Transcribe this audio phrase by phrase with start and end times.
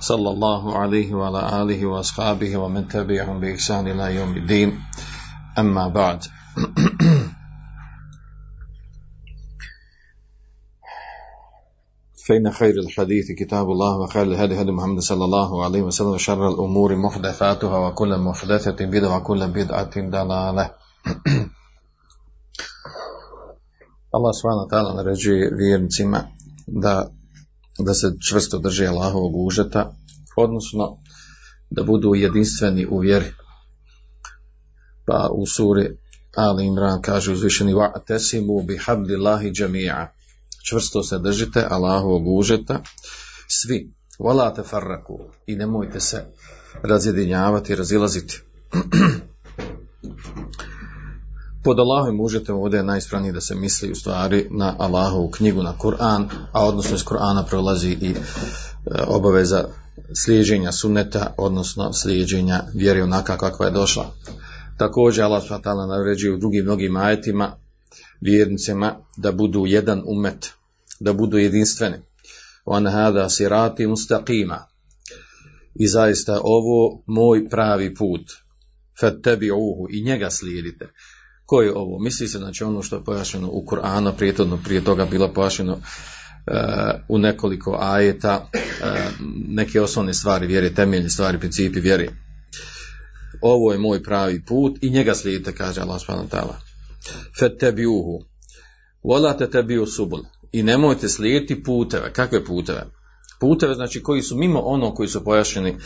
[0.00, 4.80] صلى الله عليه وعلى آله وأصحابه ومن تبعهم بإحسان إلى يوم الدين.
[5.58, 6.24] أما بعد.
[12.26, 16.96] فإن خير الحديث كتاب الله وخير الهدي هدي محمد صلى الله عليه وسلم وشر الأمور
[16.96, 20.70] محدثاتها وكل محدثة بدعة وكل بدعة ضلالة.
[24.10, 26.22] Allah subhanahu wa ta'ala naređuje vjernicima
[26.66, 27.06] da,
[27.84, 29.94] da se čvrsto drže Allahovog užeta,
[30.36, 30.98] odnosno
[31.70, 33.32] da budu jedinstveni u vjeri.
[35.06, 35.96] Pa u suri
[36.36, 40.06] Ali Imran kaže uzvišeni wa'tasimu bi hablillahi jami'a.
[40.68, 42.82] Čvrsto se držite Allahovog užeta
[43.48, 43.92] svi.
[44.18, 46.24] Volate farraku i nemojte se
[46.82, 48.42] razjedinjavati, razilaziti.
[51.62, 55.74] Pod Allahovim užetom ovdje je najispravnije da se misli u stvari na Allahovu knjigu, na
[55.78, 58.14] Kur'an, a odnosno iz Kur'ana prolazi i e,
[59.06, 59.64] obaveza
[60.14, 64.14] slijeđenja sunneta, odnosno slijeđenja vjere onaka kakva je došla.
[64.78, 65.70] Također Allah s.w.t.
[65.88, 67.56] naređuje u drugim mnogim ajetima
[68.20, 70.50] vjernicima da budu jedan umet,
[71.00, 71.96] da budu jedinstveni.
[72.64, 74.58] On hada sirati mustaqima.
[75.74, 78.32] I zaista ovo moj pravi put.
[79.00, 80.88] Fattabi'uhu i njega slijedite.
[81.50, 81.98] Ko je ovo?
[81.98, 85.80] Misli se znači ono što je pojašnjeno u Kur'anu, prijetodno prije toga bilo pojašnjeno uh,
[87.08, 88.90] u nekoliko ajeta, uh,
[89.48, 92.08] neke osnovne stvari vjere, temeljne stvari, principi vjere.
[93.40, 96.54] Ovo je moj pravi put i njega slijedite, kaže Allah subhanahu.
[97.40, 98.24] Fattabi'uhu.
[99.02, 100.20] Wala tatabi'u subul.
[100.52, 102.12] I nemojte slijediti puteve.
[102.12, 102.86] Kakve puteve?
[103.40, 105.76] Puteve znači koji su mimo ono koji su pojašnjeni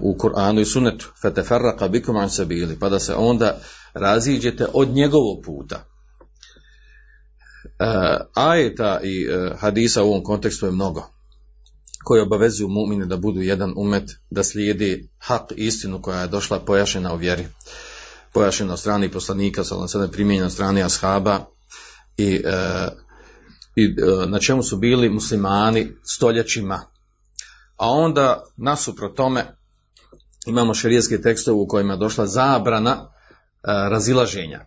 [0.00, 1.06] u Kur'anu i Sunnetu.
[1.22, 2.78] Fatefarraqa bikum an sabili.
[2.78, 3.58] Pa da se onda
[3.94, 5.84] raziđete od njegovog puta.
[7.64, 11.18] Uh, ajeta i uh, hadisa u ovom kontekstu je mnogo
[12.04, 17.14] koji obavezuju mu'mine da budu jedan umet, da slijedi hak istinu koja je došla pojašnjena
[17.14, 17.46] u vjeri.
[18.32, 21.44] Pojašnjena od strani poslanika, sada primjenjena od strani ashaba
[22.16, 22.42] i,
[23.76, 23.94] i
[24.26, 26.80] na čemu su bili muslimani stoljećima.
[27.78, 29.46] A onda nasuprot tome
[30.46, 33.10] imamo šerijetske tekstove u kojima je došla zabrana
[33.90, 34.66] razilaženja.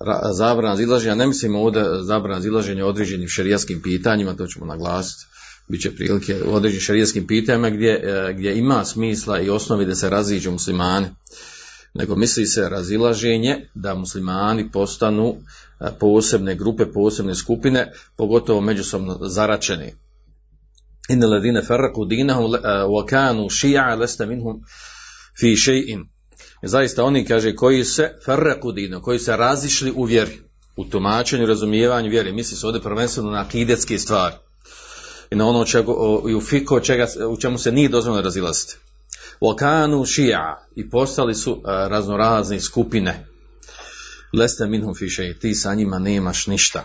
[0.00, 5.24] Ra, zabrana razilaženja, ne mislimo ovdje zabrana razilaženja određenim šerijatskim pitanjima, to ćemo naglasiti,
[5.68, 8.02] bit će prilike u određenim šerijatskim pitanjima gdje,
[8.36, 11.06] gdje ima smisla i osnovi da se raziđu muslimani.
[11.94, 15.36] Nego misli se razilaženje da muslimani postanu
[16.00, 19.94] posebne grupe, posebne skupine, pogotovo međusobno zaračeni.
[21.08, 22.52] Ladine ferraku dinahum
[22.94, 24.60] wa kanu ši'a lesta minhum
[25.40, 26.12] fi še'in
[26.62, 30.38] zaista oni, kaže, koji se ferrekudino, koji se razišli u vjeri,
[30.76, 34.34] u tumačenju, razumijevanju vjeri, misli se ovdje prvenstveno na akidetske stvari
[35.30, 38.76] i na ono čego, i u fiko čega, u čemu se nije dozvoljeno razilaziti.
[39.40, 43.26] Okanu šija i postali su uh, raznorazne skupine.
[44.32, 46.84] Leste minhum fiše i ti sa njima nemaš ništa.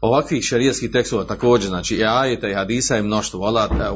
[0.00, 3.40] Ovakvih šarijeskih tekstova također, znači i ajeta i hadisa je mnoštvo.
[3.40, 3.90] Volate,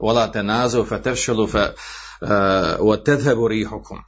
[0.00, 1.72] volate naziv, fe tefšelu, fe
[3.04, 3.98] tedhebu rihokom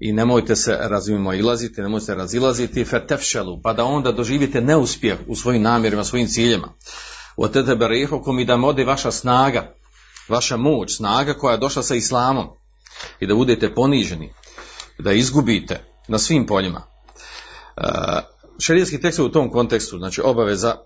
[0.00, 5.36] i nemojte se razumimo ilaziti, nemojte se razilaziti fetefšelu, pa da onda doživite neuspjeh u
[5.36, 6.68] svojim namjerima, svojim ciljima.
[7.36, 9.74] U tedhebu rihokom i da mode vaša snaga,
[10.28, 12.46] vaša moć, snaga koja je došla sa islamom
[13.20, 14.32] i da budete poniženi,
[14.98, 16.86] da izgubite na svim poljima.
[18.58, 20.76] Šarijski tekst u tom kontekstu, znači obaveza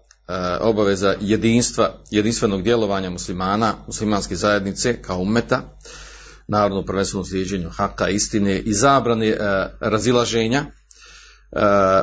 [0.60, 5.62] obaveza jedinstva, jedinstvenog djelovanja muslimana, muslimanske zajednice kao umeta,
[6.48, 9.36] narodno prvenstveno slijedženju haka, istine i zabrane e,
[9.80, 10.68] razilaženja e,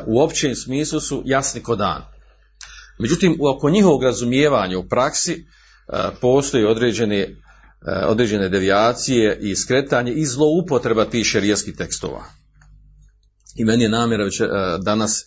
[0.06, 2.02] u općem smislu su jasni ko dan.
[2.98, 5.42] Međutim, oko njihovog razumijevanja u praksi e,
[6.20, 7.30] postoji određene, e,
[8.06, 12.24] određene devijacije i skretanje i zloupotreba tih šerijskih tekstova.
[13.56, 14.46] I meni je namjera već e,
[14.82, 15.24] danas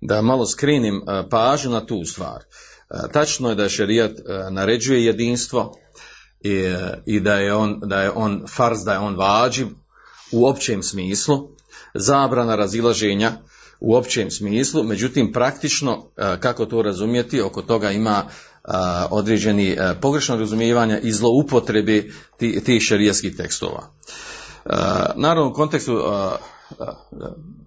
[0.00, 2.42] da malo skrinim e, pažnju na tu stvar.
[2.90, 5.74] E, tačno je da šerijat e, naređuje jedinstvo,
[6.40, 6.74] i,
[7.06, 9.66] i da, je on, da je on farz, da je on vađiv
[10.32, 11.48] u općem smislu,
[11.94, 13.32] zabrana razilaženja
[13.80, 16.04] u općem smislu, međutim praktično
[16.40, 18.24] kako to razumjeti, oko toga ima
[19.10, 22.04] određeni pogrešno razumijevanja i zloupotrebe
[22.36, 23.90] tih ti šerijskih tekstova.
[25.14, 26.00] Naravno u kontekstu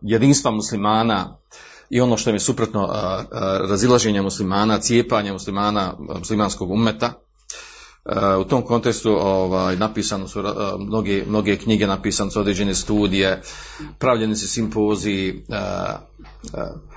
[0.01, 1.38] jedinstva muslimana
[1.93, 2.89] i ono što je suprotno
[3.69, 7.13] razilaženja muslimana, cijepanja muslimana, muslimanskog umeta,
[8.41, 10.43] u tom kontekstu ovaj, napisano su
[10.79, 13.41] mnoge, mnoge knjige, napisane su određene studije,
[13.99, 15.45] pravljeni su simpoziji,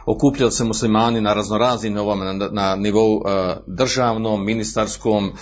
[0.06, 3.22] okupljali se muslimani na raznoraznim na, na nivou
[3.66, 5.32] državnom, ministarskom,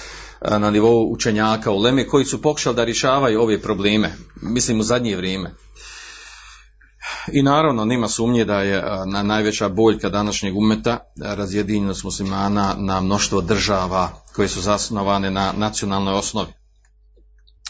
[0.59, 5.17] na nivou učenjaka u Leme koji su pokušali da rješavaju ove probleme, mislim u zadnje
[5.17, 5.55] vrijeme.
[7.33, 13.41] I naravno, nema sumnje da je na najveća boljka današnjeg umeta razjedinjenost muslimana na mnoštvo
[13.41, 16.53] država koje su zasnovane na nacionalnoj osnovi.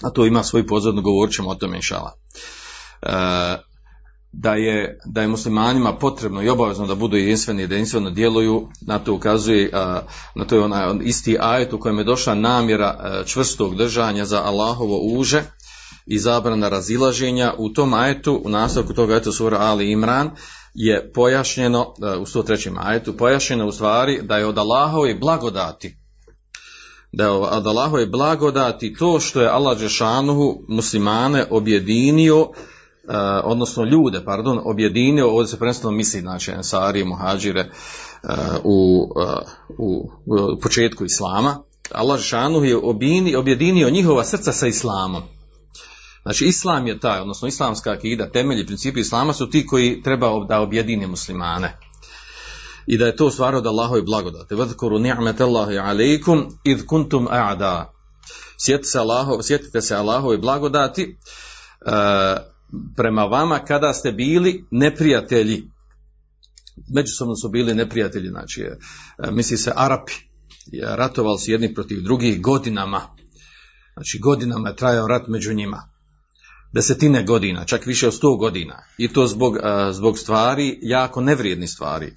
[0.03, 2.13] A to ima svoju pozornu, govorit ćemo o tome inšala.
[3.03, 3.07] E,
[4.37, 8.99] da je, da je muslimanima potrebno i obavezno da budu jedinstveni i jedinstveno djeluju, na
[8.99, 9.71] to ukazuje,
[10.35, 14.99] na to je onaj isti ajet u kojem je došla namjera čvrstog držanja za Allahovo
[15.03, 15.43] uže,
[16.07, 20.31] i zabrana razilaženja u tom ajetu, u nastavku toga ajetu sura Ali Imran,
[20.75, 22.77] je pojašnjeno, e, u 103.
[22.81, 25.99] ajetu, pojašnjeno u stvari da je od Allahove blagodati,
[27.13, 32.49] da je od Allahove blagodati to što je Allah Žešanuhu muslimane objedinio, e,
[33.45, 37.69] odnosno ljude, pardon, objedinio, ovdje se prvenstveno misli, znači, Ensari, Muhađire, e,
[38.65, 39.09] u,
[39.79, 40.11] u,
[40.63, 41.59] početku Islama,
[41.93, 42.77] Allah Žešanuhu je
[43.39, 45.23] objedinio njihova srca sa Islamom.
[46.25, 50.61] Znači islam je taj, odnosno islamska akida, temelji, principi islama su ti koji treba da
[50.61, 51.79] objedine muslimane.
[52.87, 54.55] I da je to stvar od Allahove blagodati.
[54.55, 57.93] Vadkuru ni'met Allahi alaikum id kuntum a'da.
[58.59, 61.17] Sjetite se, Allaho, sjetite Allahove blagodati
[61.87, 61.93] uh,
[62.97, 65.71] prema vama kada ste bili neprijatelji.
[66.95, 70.13] Međusobno su bili neprijatelji, znači uh, misli se Arapi.
[70.83, 73.01] Ratovali su jedni protiv drugih godinama.
[73.95, 75.94] Znači godinama je trajao rat među njima
[76.75, 78.83] desetine godina, čak više od sto godina.
[78.99, 79.57] I to zbog,
[79.93, 82.15] zbog stvari, jako nevrijednih stvari.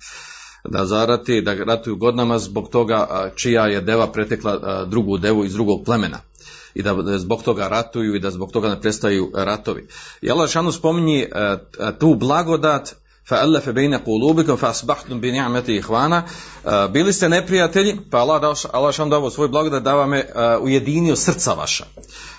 [0.69, 5.85] Da zarati, da ratuju godinama zbog toga čija je deva pretekla drugu devu iz drugog
[5.85, 6.19] plemena.
[6.73, 9.87] I da zbog toga ratuju i da zbog toga ne prestaju ratovi.
[10.21, 11.27] I Allah šanu spominji
[11.99, 12.95] tu blagodat
[13.28, 16.22] فَأَلَّفَ بَيْنَ قُلُوبِكُمْ فَأَصْبَحْتُمْ بِنِعْمَتِ إِخْوَانَ
[16.92, 21.52] Bili ste neprijatelji, pa Allah, Allah šan dao svoj blagodat da vam je ujedinio srca
[21.52, 21.84] vaša.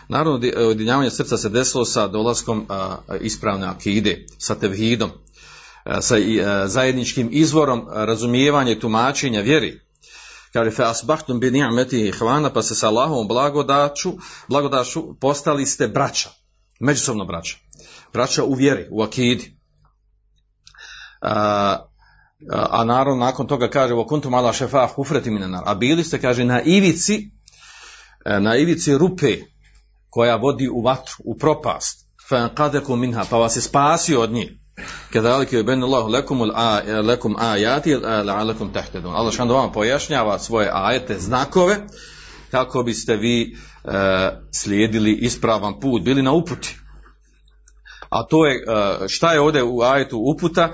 [0.10, 2.68] Naravno, ujedinjavanje srca se desilo sa dolaskom
[3.21, 5.12] ispravne akide, sa tevhidom,
[6.01, 6.15] sa
[6.65, 9.81] zajedničkim izvorom razumijevanja i tumačenja vjeri.
[10.54, 14.13] Kaže, fe asbahtum bi ni'meti ihvana, pa se sa Allahom blagodaču,
[14.48, 16.30] blagodaču postali ste braća,
[16.80, 17.57] međusobno braća.
[18.13, 19.56] Braća u vjeri, u akidi.
[21.20, 25.62] A, naravno nakon toga kaže kuntum ala šefa hufreti minenar.
[25.67, 27.31] A bili ste, kaže, na ivici,
[28.25, 29.37] e, na ivici rupe
[30.11, 32.09] koja vodi u vatru, u propast.
[32.97, 34.50] Minha, pa vas je spasio od njih.
[35.12, 36.43] Kedalike je ben Allah lekum,
[37.03, 39.14] lekum ajati la'alakum tahtedun.
[39.14, 41.76] Allah šan vam pojašnjava svoje ajete, znakove,
[42.50, 43.88] kako biste vi e,
[44.53, 46.76] slijedili ispravan put, bili na uputi.
[48.09, 50.73] A to je, e, šta je ovdje u ajetu uputa?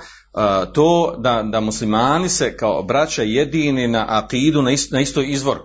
[0.72, 5.58] To da, da muslimani se kao braća jedini na akidu na, ist, na istoj izvor,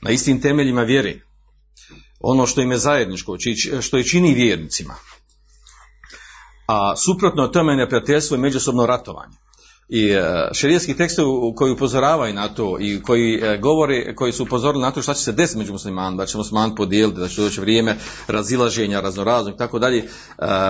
[0.00, 1.22] na istim temeljima vjeri.
[2.20, 3.36] Ono što im je zajedničko,
[3.80, 4.94] što je čini vjernicima.
[6.66, 9.36] A suprotno tome neprijateljstvo i međusobno ratovanje.
[9.88, 14.82] I e, šerijski tekstovi koji upozoravaju na to i koji e, govore, koji su upozorili
[14.82, 17.60] na to šta će se desiti među muslimanima, da će musliman podijeliti, da će doći
[17.60, 19.98] vrijeme razilaženja, raznoraznog i tako dalje.
[19.98, 20.06] E,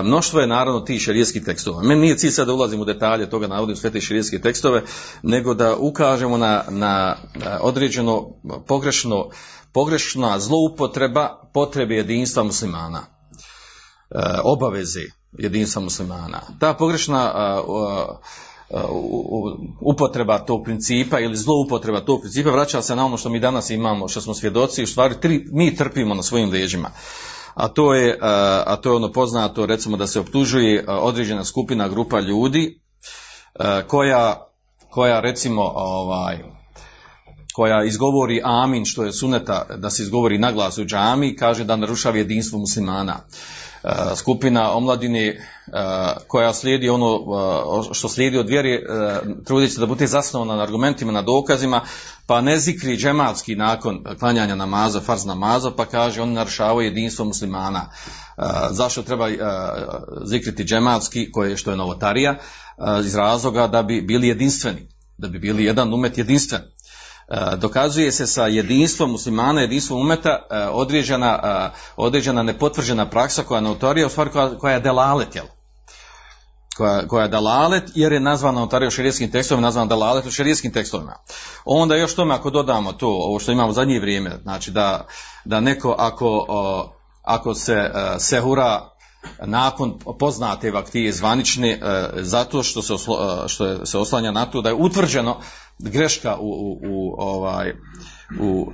[0.03, 1.81] mnoštvo je naravno tih šerijskih tekstova.
[1.83, 4.83] Meni nije cilj sad da ulazim u detalje toga, navodim sve te šerijske tekstove,
[5.23, 7.15] nego da ukažemo na, na
[7.61, 8.29] određeno
[8.67, 9.29] pogrešno,
[9.73, 13.05] pogrešna zloupotreba potrebe jedinstva muslimana.
[14.43, 15.01] Obaveze
[15.37, 16.41] jedinstva muslimana.
[16.59, 17.33] Ta pogrešna
[19.81, 24.07] upotreba tog principa ili zloupotreba tog principa vraća se na ono što mi danas imamo,
[24.07, 26.89] što smo svjedoci, u stvari tri, mi trpimo na svojim leđima.
[27.53, 28.17] A to, je,
[28.65, 32.81] a to je ono poznato, recimo da se optužuje određena skupina, grupa ljudi
[33.87, 34.47] koja,
[34.89, 36.37] koja recimo ovaj,
[37.53, 41.75] koja izgovori amin, što je suneta da se izgovori na glas u džami, kaže da
[41.75, 43.19] narušava jedinstvo muslimana.
[44.15, 45.37] Skupina omladine e,
[46.27, 47.19] koja slijedi ono
[47.93, 48.83] što slijedi od vjeri,
[49.45, 51.81] trudit se da bude zasnovana na argumentima, na dokazima,
[52.27, 57.89] pa ne zikri džematski nakon klanjanja namaza, farz namaza, pa kaže oni narušavaju jedinstvo muslimana.
[58.71, 59.29] Zašto treba
[60.25, 62.35] zikriti džematski, koje što je novotarija,
[63.05, 64.87] iz razloga da bi bili jedinstveni,
[65.17, 66.61] da bi bili jedan umet jedinstven.
[67.27, 73.57] E, dokazuje se sa jedinstvom muslimana, jedinstvom umeta e, određena, e, određena nepotvrđena praksa koja
[73.57, 75.45] je notorija, u stvari koja, koja je delalet, jel?
[76.77, 80.73] koja, koja je dalalet jer je nazvana notarija u širijskim tekstovima, nazvana dalalet u širijskim
[80.73, 81.15] tekstovima.
[81.65, 85.07] Onda još tome ako dodamo to, ovo što imamo u zadnje vrijeme, znači da,
[85.45, 86.45] da neko ako,
[87.23, 88.89] ako se sehura
[89.45, 91.79] nakon poznate vaktije zvanične
[92.15, 95.37] zato što se, oslo, što se oslanja na to da je utvrđeno
[95.79, 97.73] greška u, u, u ovaj
[98.39, 98.71] u,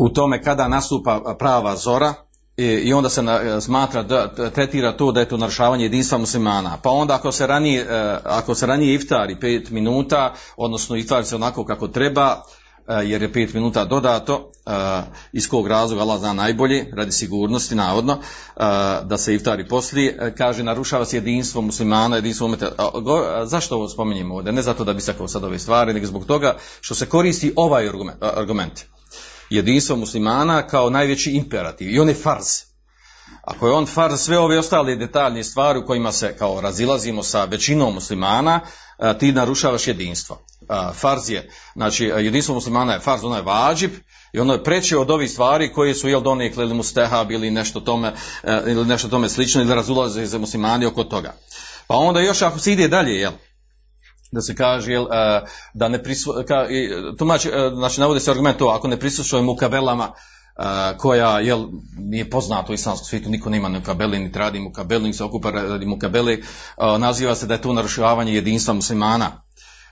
[0.00, 2.14] u, tome kada nastupa prava zora
[2.56, 6.78] i, i onda se na, smatra da tretira to da je to narušavanje jedinstva muslimana.
[6.82, 11.36] Pa onda ako se ranije, e, ako se ranije iftari pet minuta, odnosno iftari se
[11.36, 12.42] onako kako treba,
[13.04, 14.52] jer je pet minuta dodato,
[15.32, 18.18] iz kog razloga Allah zna najbolje, radi sigurnosti navodno,
[19.04, 22.70] da se iftari poslije, kaže narušava se jedinstvo muslimana, jedinstvo umeta.
[23.44, 24.52] Zašto ovo spominjemo ovdje?
[24.52, 27.90] Ne zato da bi sakao sad ove stvari, nego zbog toga što se koristi ovaj
[28.20, 28.80] argument.
[29.50, 32.46] Jedinstvo muslimana kao najveći imperativ i on je farz.
[33.42, 37.44] Ako je on farz, sve ove ostale detaljne stvari u kojima se kao razilazimo sa
[37.44, 38.60] većinom muslimana,
[39.18, 40.44] ti narušavaš jedinstvo.
[40.94, 43.90] Farz je, znači jedinstvo muslimana je farz, ono je vađib
[44.32, 47.80] i ono je preće od ovih stvari koje su jel donekle ili mustehab ili nešto
[47.80, 48.12] tome,
[48.66, 51.34] ili nešto tome slično ili razulaze za muslimani oko toga.
[51.86, 53.32] Pa onda još ako se ide dalje, jel,
[54.32, 55.06] da se kaže jel,
[55.74, 56.66] da ne prisu, ka,
[57.74, 60.12] znači navodi se argument to, ako ne prisustvujemo u kabelama,
[60.96, 61.66] koja jel,
[61.98, 65.86] nije poznato u islamskom svijetu, niko nema mukabeli, niti radi mukabeli, niti se okupa radi
[65.86, 66.44] mukabeli,
[66.98, 69.42] naziva se da je to narušavanje jedinstva muslimana,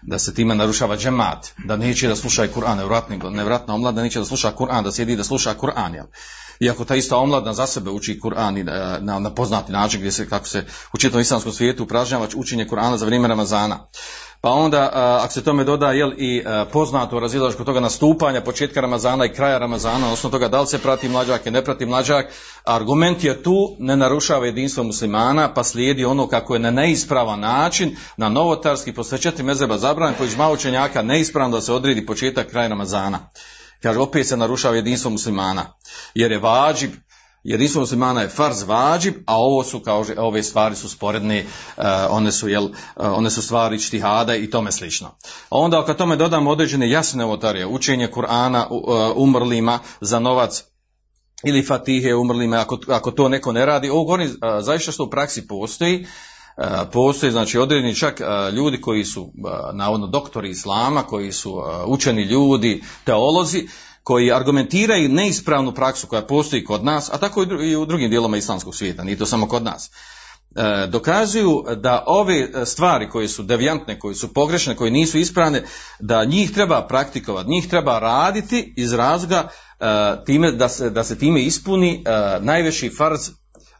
[0.02, 4.24] da se time narušava džemat, da neće da sluša Kur'an, nevratna, nevratna omladna neće da
[4.24, 6.04] sluša Kur'an, da sjedi da sluša Kur'an?
[6.60, 8.64] Iako ta ista omladna za sebe uči Kur'an
[9.00, 12.96] na, na poznati način gdje se, kako se u čitavom islamskom svijetu upražnjava učenje Kur'ana
[12.96, 13.88] za vrijeme Ramazana.
[14.46, 14.90] Pa onda,
[15.22, 19.58] ako se tome doda jel, i poznato razilaž kod toga nastupanja početka Ramazana i kraja
[19.58, 22.26] Ramazana, odnosno toga da li se prati mlađak i ne prati mlađak,
[22.64, 27.96] argument je tu, ne narušava jedinstvo muslimana, pa slijedi ono kako je na neispravan način,
[28.16, 32.68] na novotarski, posle četiri mezeba zabran, koji žma učenjaka neispravno da se odredi početak kraja
[32.68, 33.18] Ramazana.
[33.82, 35.74] Kaže, opet se narušava jedinstvo muslimana,
[36.14, 36.90] jer je vađib,
[37.46, 41.44] jedinstvo muslimana je farz vađib, a ovo su kao ove stvari su sporedne,
[41.76, 45.10] uh, one su jel, uh, one su stvari čtihada i tome slično.
[45.50, 50.64] Onda ako tome dodamo određene jasne novotarije, učenje Kur'ana uh, umrlima za novac
[51.44, 55.48] ili fatihe umrlima, ako, ako to neko ne radi, ovo govorim zaista što u praksi
[55.48, 56.06] postoji,
[56.92, 58.20] postoji znači određeni čak
[58.52, 59.32] ljudi koji su
[59.72, 63.68] navodno doktori islama, koji su učeni ljudi, teolozi,
[64.06, 68.74] koji argumentiraju neispravnu praksu koja postoji kod nas, a tako i u drugim dijelama islamskog
[68.74, 69.90] svijeta, nije to samo kod nas.
[70.56, 75.62] E, dokazuju da ove stvari koje su devijantne, koje su pogrešne, koje nisu ispravne,
[76.00, 79.48] da njih treba praktikovati, njih treba raditi iz razloga
[79.80, 79.86] e,
[80.26, 82.10] time, da, se, da se time ispuni e,
[82.40, 83.30] najveći farz,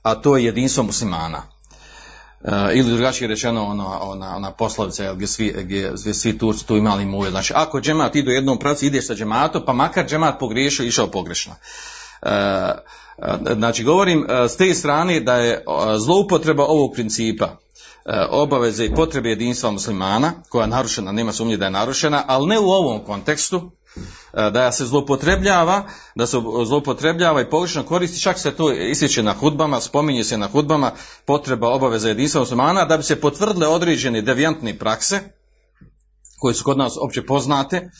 [0.02, 1.42] a to je jedinstvo muslimana.
[2.46, 6.76] Uh, ili drugačije rečeno ona, ona, ona poslovica gdje svi, gdje, gdje svi Turci tu
[6.76, 7.30] imali muje.
[7.30, 11.06] Znači ako džemat ide u jednom pravcu ideš sa džematom pa makar džemat pogriješio išao
[11.06, 11.54] pogrešno.
[12.22, 12.28] Uh,
[13.56, 15.64] znači govorim s te strane da je
[15.98, 17.56] zloupotreba ovog principa
[18.30, 22.58] obaveze i potrebe jedinstva muslimana koja je narušena, nema sumnje da je narušena, ali ne
[22.58, 23.70] u ovom kontekstu,
[24.34, 25.84] E, da se zloupotrebljava,
[26.14, 26.36] da se
[26.66, 30.90] zloupotrebljava i pogrešno koristi, čak se to ističe na hudbama, spominje se na hudbama
[31.26, 35.20] potreba obaveza jedinstva muslimana, da bi se potvrdile određene devijantne prakse,
[36.38, 37.90] koje su kod nas opće poznate,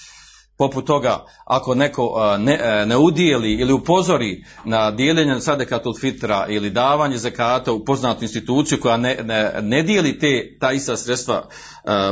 [0.59, 7.19] poput toga ako neko ne, ne udijeli ili upozori na dijeljenje sadekatul fitra ili davanje
[7.19, 11.49] zakata u poznatu instituciju koja ne, ne, ne dijeli te, ta ista sredstva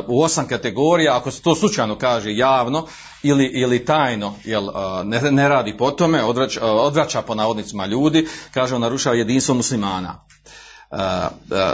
[0.09, 2.87] u osam kategorija, ako se to slučajno kaže javno
[3.23, 4.69] ili, ili tajno jel,
[5.05, 10.25] ne, ne radi po tome, odvraća, odvraća po navodnicima ljudi, kaže on narušava jedinstvo muslimana.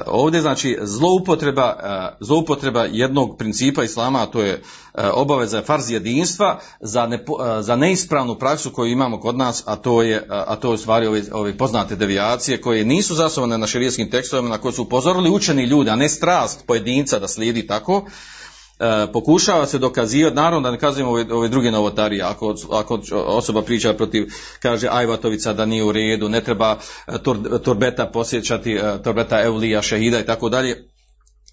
[0.06, 1.76] Ovdje znači zloupotreba,
[2.20, 4.62] zloupotreba jednog principa islama, a to je
[5.12, 7.24] obaveza farz jedinstva za, ne,
[7.60, 11.06] za neispravnu praksu koju imamo kod nas, a to je, a to je u stvari
[11.06, 15.64] ove, ove poznate devijacije koje nisu zasnovane na širijskim tekstovima na koje su upozorili učeni
[15.64, 18.04] ljudi, a ne strast pojedinca da slijedi tako,
[18.80, 23.62] E, pokušava se dokazivati, naravno da ne kazujemo ove, ove druge novotarije, ako, ako osoba
[23.62, 24.32] priča protiv,
[24.62, 29.82] kaže Ajvatovica da nije u redu, ne treba e, tor, torbeta posjećati, e, torbeta Eulija,
[29.82, 30.90] Šehida i tako dalje,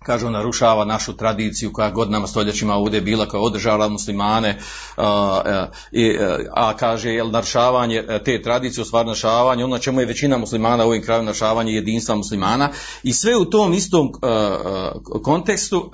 [0.06, 4.60] kažu narušava našu tradiciju koja godinama stoljećima ovdje bila koja održala muslimane
[4.98, 6.18] a, i,
[6.54, 11.04] a kaže jel narušavanje te tradicije stvar narušavanje ono čemu je većina muslimana u ovim
[11.04, 12.70] kraju narušavanje jedinstva muslimana.
[13.04, 14.92] I sve u tom istom a, a,
[15.24, 15.92] kontekstu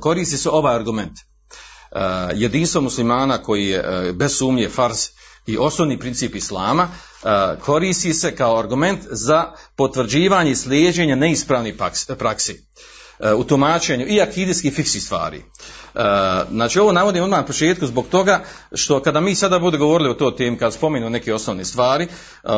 [0.00, 1.12] koristi se ovaj argument.
[2.34, 5.08] Jedinstvo muslimana koji je e, bez sumnje fars
[5.46, 6.88] i osnovni princip islama
[7.60, 11.74] koristi se kao argument za potvrđivanje i slijeđenje neispravnih
[12.18, 12.70] praksi
[13.36, 15.42] u tumačenju i akidijskih fiksi stvari.
[15.94, 16.00] E,
[16.50, 18.40] znači ovo navodim odmah na početku zbog toga
[18.74, 22.08] što kada mi sada bude govorili o to tem, kad spomenu neke osnovne stvari, e,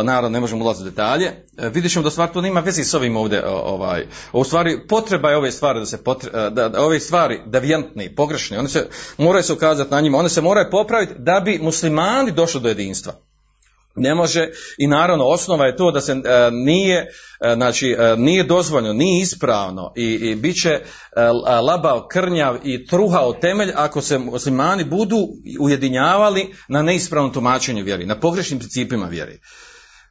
[0.03, 2.95] naravno ne možemo ulaziti u detalje, e, vidjet ćemo da stvar to nema veze s
[2.95, 5.99] ovim ovdje, ovaj, u stvari potreba je ove stvari da se
[6.33, 8.89] da, da, ove stvari devijantne, pogrešne, one se
[9.19, 13.13] moraju se ukazati na njima, one se moraju popraviti da bi muslimani došli do jedinstva.
[13.97, 16.97] Ne može i naravno osnova je to da se e, nije
[17.41, 20.81] e, znači e, nije dozvoljeno, nije ispravno i, i bit će
[21.63, 25.17] labao krnjav i truhao temelj ako se muslimani budu
[25.61, 29.41] ujedinjavali na neispravnom tumačenju vjeri, na pogrešnim principima vjeri.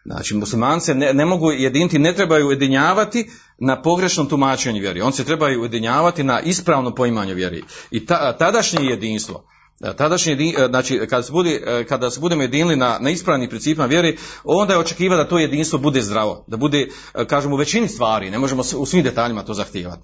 [0.06, 5.02] Znači, muslimani se ne, ne, mogu jediniti, ne trebaju ujedinjavati na pogrešnom tumačenju vjeri.
[5.02, 7.64] On se trebaju ujedinjavati na ispravnom poimanju vjeri.
[7.92, 9.61] I ta, tadašnje jedinstvo, E,
[9.98, 13.86] tadašnji, e, znači kada se, bude, e, kada se budemo jedinili na, na ispravnim principima
[13.86, 16.88] vjeri, onda je očekiva da to jedinstvo bude zdravo, da bude,
[17.28, 20.02] kažemo, u većini stvari, ne možemo u svim detaljima to zahtijevati.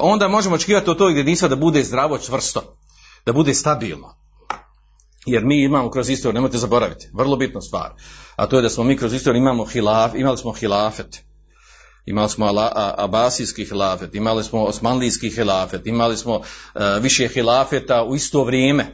[0.00, 2.76] Onda možemo očekivati od tog jedinstva da bude zdravo, čvrsto,
[3.26, 4.14] da bude stabilno.
[5.26, 7.90] Jer mi imamo kroz istoriju, nemojte zaboraviti, vrlo bitna stvar,
[8.36, 11.22] a to je da smo mi kroz istoriju imamo hilaf, imali smo hilafet,
[12.06, 12.46] Imali smo
[12.96, 16.40] abasijski hilafet, imali smo osmanlijski hilafet, imali smo
[16.74, 18.92] e, više hilafeta u isto vrijeme.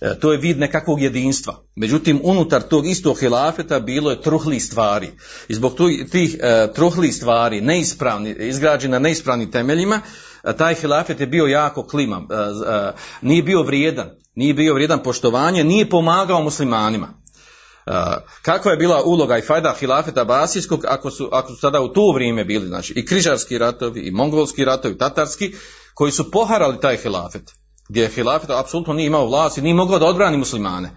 [0.00, 1.62] E, to je vid nekakvog jedinstva.
[1.76, 5.10] Međutim, unutar tog istog hilafeta bilo je truhli stvari.
[5.48, 5.76] I zbog
[6.10, 10.00] tih e, truhli stvari, neispravni, izgrađeni na neispravnim temeljima,
[10.58, 12.26] taj hilafet je bio jako kliman,
[13.22, 17.25] nije bio vrijedan, nije bio vrijedan poštovanje, nije pomagao muslimanima.
[18.42, 22.12] Kakva je bila uloga i fajda hilafeta Basijskog ako su, ako su sada u to
[22.14, 25.54] vrijeme bili znači, i križarski ratovi i mongolski ratovi, tatarski,
[25.94, 27.52] koji su poharali taj hilafet,
[27.88, 30.96] gdje hilafet apsolutno nije imao vlast i nije mogao da odbrani muslimane.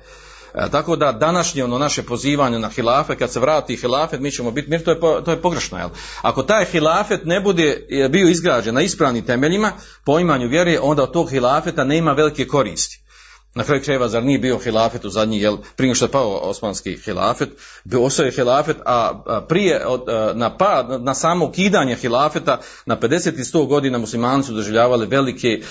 [0.54, 4.52] E, tako da današnje ono naše pozivanje na hilafet, kad se vrati hilafet, mi ćemo
[4.52, 5.78] biti mir, to je, to je pogrešno.
[5.78, 5.90] Jel?
[6.22, 9.72] Ako taj hilafet ne bude bio izgrađen na ispravnim temeljima,
[10.06, 13.09] poimanju vjere, onda od tog hilafeta nema velike koristi.
[13.56, 16.98] Na kraju krajeva, zar nije bio hilafet u zadnji, jel, prije što je pao osmanski
[16.98, 17.50] hilafet,
[17.84, 20.04] bio je hilafet, a prije od,
[20.36, 25.62] na, pa, na samo ukidanje hilafeta, na 50 i 100 godina muslimani su doživljavali velike,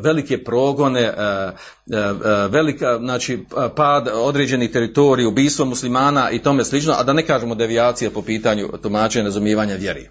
[0.00, 1.14] velike progone,
[2.50, 3.44] velika, znači,
[3.76, 8.68] pad određenih teritorija, ubistvo muslimana i tome slično, a da ne kažemo devijacije po pitanju
[8.82, 10.10] tumačenja razumijevanja vjeri.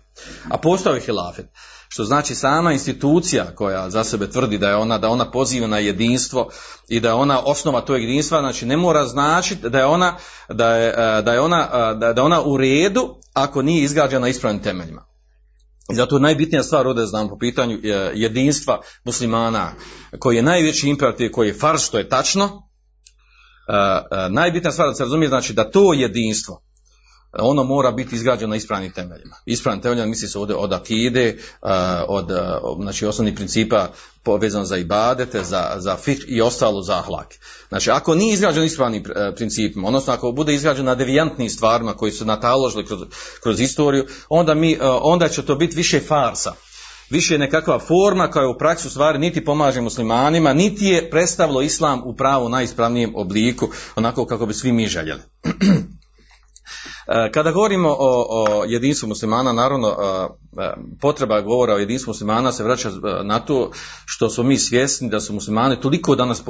[0.49, 1.45] A postao je hilafet
[1.87, 5.77] što znači sama institucija koja za sebe tvrdi da je ona da ona poziva na
[5.77, 6.49] jedinstvo
[6.87, 10.15] i da je ona osnova tog jedinstva znači ne mora značiti da je ona
[10.49, 14.19] da je, e, da je ona e, da je ona u redu ako nije izgrađena
[14.19, 15.05] na ispravnim temeljima.
[15.91, 19.71] I zato najbitnija stvar ovdje znam po pitanju e, jedinstva muslimana
[20.19, 22.61] koji je najveći imperativ koji je fars što je tačno.
[24.29, 26.64] Najbitnija stvar da se razumije znači da to jedinstvo
[27.39, 29.35] ono mora biti izgrađeno na ispravnim temeljima.
[29.45, 31.37] Ispravnim temeljima misli se ovdje od akide,
[32.07, 32.31] od
[32.81, 33.87] znači, osnovnih principa
[34.23, 37.35] povezano za ibadete, za, za i ostalo za ahlak.
[37.69, 42.11] Znači, ako nije izgrađen ispravnim e, principima, odnosno ako bude izgrađen na devijantnim stvarima koji
[42.11, 42.99] su nataložili kroz,
[43.43, 46.53] kroz istoriju, onda, mi, onda će to biti više farsa.
[47.09, 52.01] Više nekakva forma koja u praksi u stvari niti pomaže muslimanima, niti je predstavilo islam
[52.05, 55.21] u pravu najispravnijem obliku, onako kako bi svi mi željeli.
[57.07, 62.51] E, kada govorimo o, o jedinstvu muslimana, naravno e, e, potreba govora o jedinstvu muslimana
[62.51, 62.91] se vraća
[63.23, 63.71] na to
[64.05, 66.43] što smo mi svjesni da su muslimani toliko danas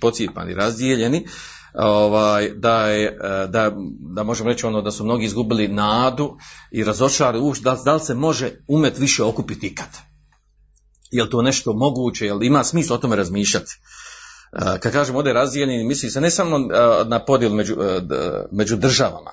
[0.00, 1.26] pocijepani, razdijeljeni,
[1.74, 3.72] ovaj, da, je, da,
[4.14, 6.36] da možemo reći ono da su mnogi izgubili nadu
[6.70, 9.88] i razočarali uš da, da li se može umet više okupiti ikad.
[11.10, 13.78] Je to nešto moguće, jel ima smisla o tome razmišljati?
[14.58, 16.58] Kad kažemo ovdje razdijeljeni, misli se ne samo
[17.06, 17.76] na podjelu među,
[18.50, 19.30] među državama,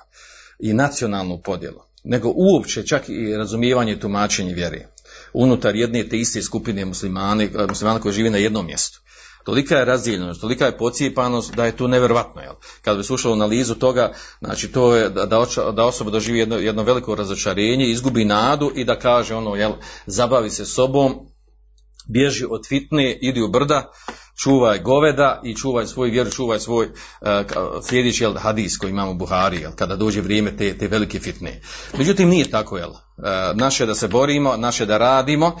[0.58, 4.92] i nacionalnu podjelu, nego uopće čak i razumijevanje i tumačenje vjere
[5.32, 9.00] unutar jedne te iste skupine muslimani, eh, muslimana koji žive na jednom mjestu.
[9.44, 12.42] Tolika je razdijeljenost, tolika je pocijepanost da je to nevjerojatno.
[12.42, 12.54] Jel?
[12.82, 15.26] Kad bi slušao analizu toga, znači to je da,
[15.72, 19.72] da osoba doživi jedno, jedno veliko razočarenje, izgubi nadu i da kaže ono, jel,
[20.06, 21.14] zabavi se sobom,
[22.08, 23.92] bježi od fitne, idi u brda,
[24.36, 27.28] čuvaj goveda i čuvaj svoj vjeru, čuvaj svoj uh,
[27.88, 31.60] sljedeći jel, hadis koji imamo u Buhari, jel, kada dođe vrijeme te, te velike fitne.
[31.98, 32.90] Međutim, nije tako, jel.
[32.90, 32.96] Uh,
[33.54, 35.56] naše da se borimo, naše da radimo,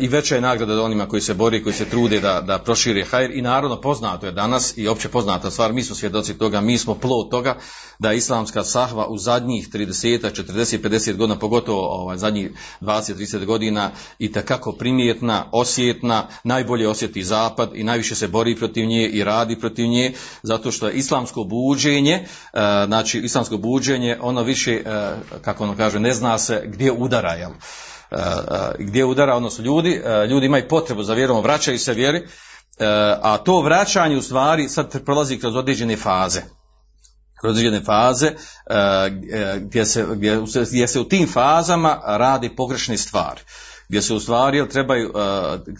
[0.00, 3.30] i veća je nagrada onima koji se bori, koji se trude da, da prošire hajr
[3.30, 6.94] i naravno poznato je danas i opće poznata stvar, mi smo svjedoci toga, mi smo
[6.94, 7.56] plod toga
[7.98, 13.90] da islamska sahva u zadnjih 30, 40, 50 godina, pogotovo ovaj, zadnjih 20, 30 godina
[14.18, 19.60] i takako primjetna, osjetna, najbolje osjeti zapad i najviše se bori protiv nje i radi
[19.60, 22.26] protiv nje, zato što je islamsko buđenje, e,
[22.86, 25.10] znači islamsko buđenje, ono više, e,
[25.42, 27.50] kako ono kaže, ne zna se gdje udara, jel?
[28.78, 32.26] Gdje udara, odnosno ljudi, ljudi imaju potrebu za vjerom, vraćaju se vjeri,
[33.22, 36.42] a to vraćanje u stvari sad prolazi kroz određene faze.
[37.40, 38.32] Kroz određene faze
[39.60, 43.40] gdje se, gdje, gdje se u tim fazama radi pogrešne stvari
[43.88, 45.12] gdje se u stvari jel, trebaju,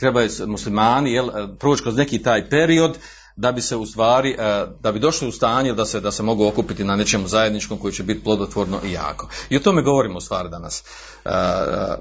[0.00, 2.98] trebaju muslimani jel, proći kroz neki taj period
[3.38, 6.22] da bi se u stvari, e, da bi došli u stanje da se, da se
[6.22, 9.28] mogu okupiti na nečemu zajedničkom koji će biti plodotvorno i jako.
[9.50, 10.80] I o tome govorimo u stvari danas.
[10.80, 11.30] E,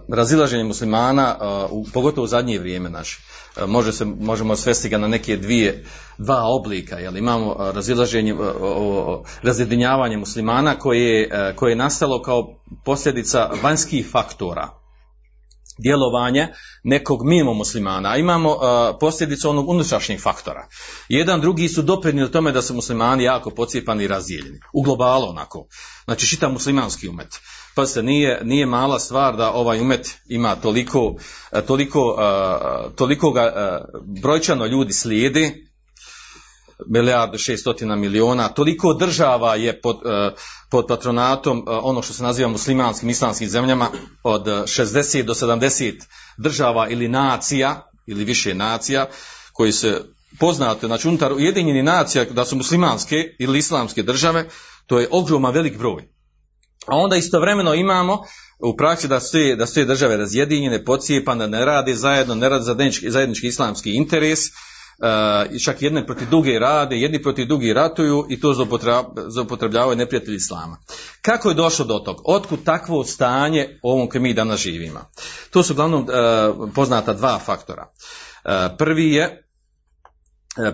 [0.09, 3.19] razilaženje muslimana, e, pogotovo u zadnje vrijeme naše,
[3.67, 5.85] može se, možemo svesti ga na neke dvije,
[6.17, 8.35] dva oblika, jel imamo razilaženje,
[9.43, 14.69] razjedinjavanje muslimana koje, koje je nastalo kao posljedica vanjskih faktora,
[15.77, 16.47] djelovanje
[16.83, 18.59] nekog mimo muslimana, a imamo uh,
[18.99, 20.67] posljedicu onog unutrašnjeg faktora.
[21.09, 24.59] Jedan drugi su doprinijeli tome da su muslimani jako pocijepani i razdijeljeni.
[24.73, 25.67] U globalu onako.
[26.05, 27.27] Znači šita muslimanski umet.
[27.75, 31.15] Pa se nije, nije mala stvar da ovaj umet ima toliko,
[31.67, 35.67] toliko, uh, toliko ga uh, brojčano ljudi slijedi,
[36.85, 40.35] milijardu šestotina miliona, toliko država je pod, e,
[40.69, 43.87] pod patronatom e, ono što se naziva muslimanskim islamskim zemljama
[44.23, 45.93] od 60 do 70
[46.37, 49.07] država ili nacija ili više nacija
[49.53, 50.01] koji se
[50.39, 54.45] poznate, znači unutar ujedinjeni nacija da su muslimanske ili islamske države,
[54.85, 56.03] to je ogroman velik broj.
[56.87, 58.23] A onda istovremeno imamo
[58.59, 62.63] u praksi da su, da su te države razjedinjene, pocijepane, ne rade zajedno, ne rade
[62.63, 64.39] zajednički, zajednički islamski interes,
[65.51, 68.53] i čak jedne protiv druge rade, jedni protiv drugi ratuju i to
[69.29, 70.77] zloupotrebljavaju neprijatelji islama.
[71.21, 72.21] Kako je došlo do tog?
[72.25, 74.99] Otkud takvo stanje ovom kojem mi danas živimo?
[75.51, 77.87] To su uglavnom uh, poznata dva faktora.
[78.45, 79.46] Uh, prvi je E,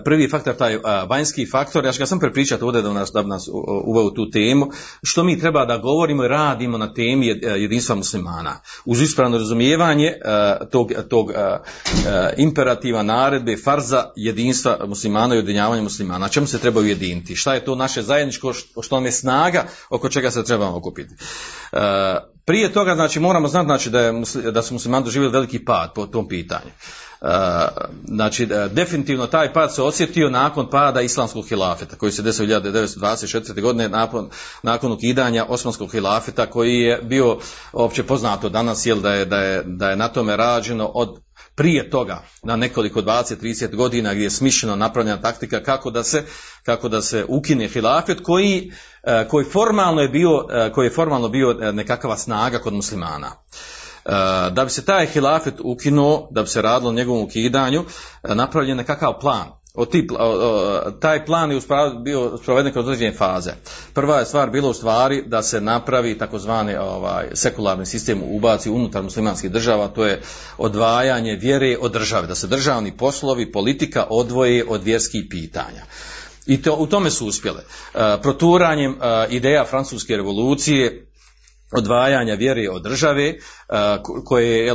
[0.04, 3.22] prvi faktor, taj e, vanjski faktor, ja ću ga sam prepričati ovdje da nas, da
[3.22, 3.48] nas
[3.84, 4.70] uveo tu temu,
[5.02, 8.60] što mi treba da govorimo i radimo na temi e, jedinstva muslimana.
[8.84, 10.12] Uz ispravno razumijevanje
[10.70, 11.32] tog, tog
[12.36, 16.18] imperativa naredbe, farza jedinstva muslimana i ujedinjavanja muslimana.
[16.18, 17.36] Na čemu se treba ujediniti?
[17.36, 21.14] Šta je to naše zajedničko, što nam je snaga oko čega se trebamo okupiti?
[22.44, 24.12] Prije toga, znači, moramo znati znači, da, je,
[24.52, 26.70] da su muslimani doživjeli veliki pad po tom pitanju.
[28.04, 33.60] Znači, definitivno taj pad se osjetio nakon pada islamskog hilafeta, koji se desio 1924.
[33.60, 34.30] godine nakon,
[34.62, 37.38] nakon ukidanja osmanskog hilafeta, koji je bio
[37.72, 41.18] opće poznato danas, jel da je, da je, da je na tome rađeno od
[41.54, 46.24] prije toga na nekoliko 20-30 godina gdje je smišljeno napravljena taktika kako da se,
[46.62, 48.72] kako da se ukine hilafet koji,
[49.28, 53.32] koji formalno je bio, koji je formalno bio nekakva snaga kod muslimana.
[54.50, 57.84] Da bi se taj hilafet ukinuo, da bi se radilo o njegovom ukidanju,
[58.22, 59.64] napravljen nekakav plan.
[59.74, 61.60] O tip, o, o, taj plan je
[62.04, 63.52] bio sproveden kroz određene faze.
[63.94, 69.02] Prva je stvar bila u stvari da se napravi takozvani ovaj, sekularni sistem ubaci unutar
[69.02, 70.22] muslimanskih država, to je
[70.58, 75.82] odvajanje vjere od države, da se državni poslovi, politika odvoje od vjerskih pitanja.
[76.46, 77.62] I to, u tome su uspjele.
[77.94, 78.96] E, proturanjem
[79.30, 81.06] ideja francuske revolucije,
[81.76, 83.34] odvajanja vjere od države,
[84.24, 84.72] koje je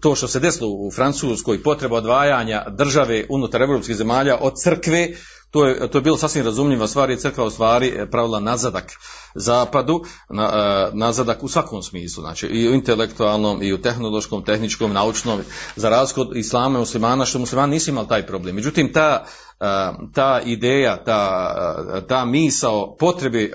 [0.00, 5.08] to što se desilo u Francuskoj, potreba odvajanja države unutar evropskih zemalja od crkve,
[5.54, 8.92] to je, to je bilo sasvim razumljiva stvar i crkva u stvari e, pravila nazadak
[9.34, 14.92] zapadu, na, e, nazadak u svakom smislu, znači i u intelektualnom, i u tehnološkom, tehničkom,
[14.92, 15.40] naučnom,
[15.76, 18.54] za razliku od islama i muslimana, što muslimani nisu imali taj problem.
[18.54, 19.24] Međutim, ta,
[19.60, 19.66] e,
[20.14, 23.52] ta ideja, ta, ta misao potrebi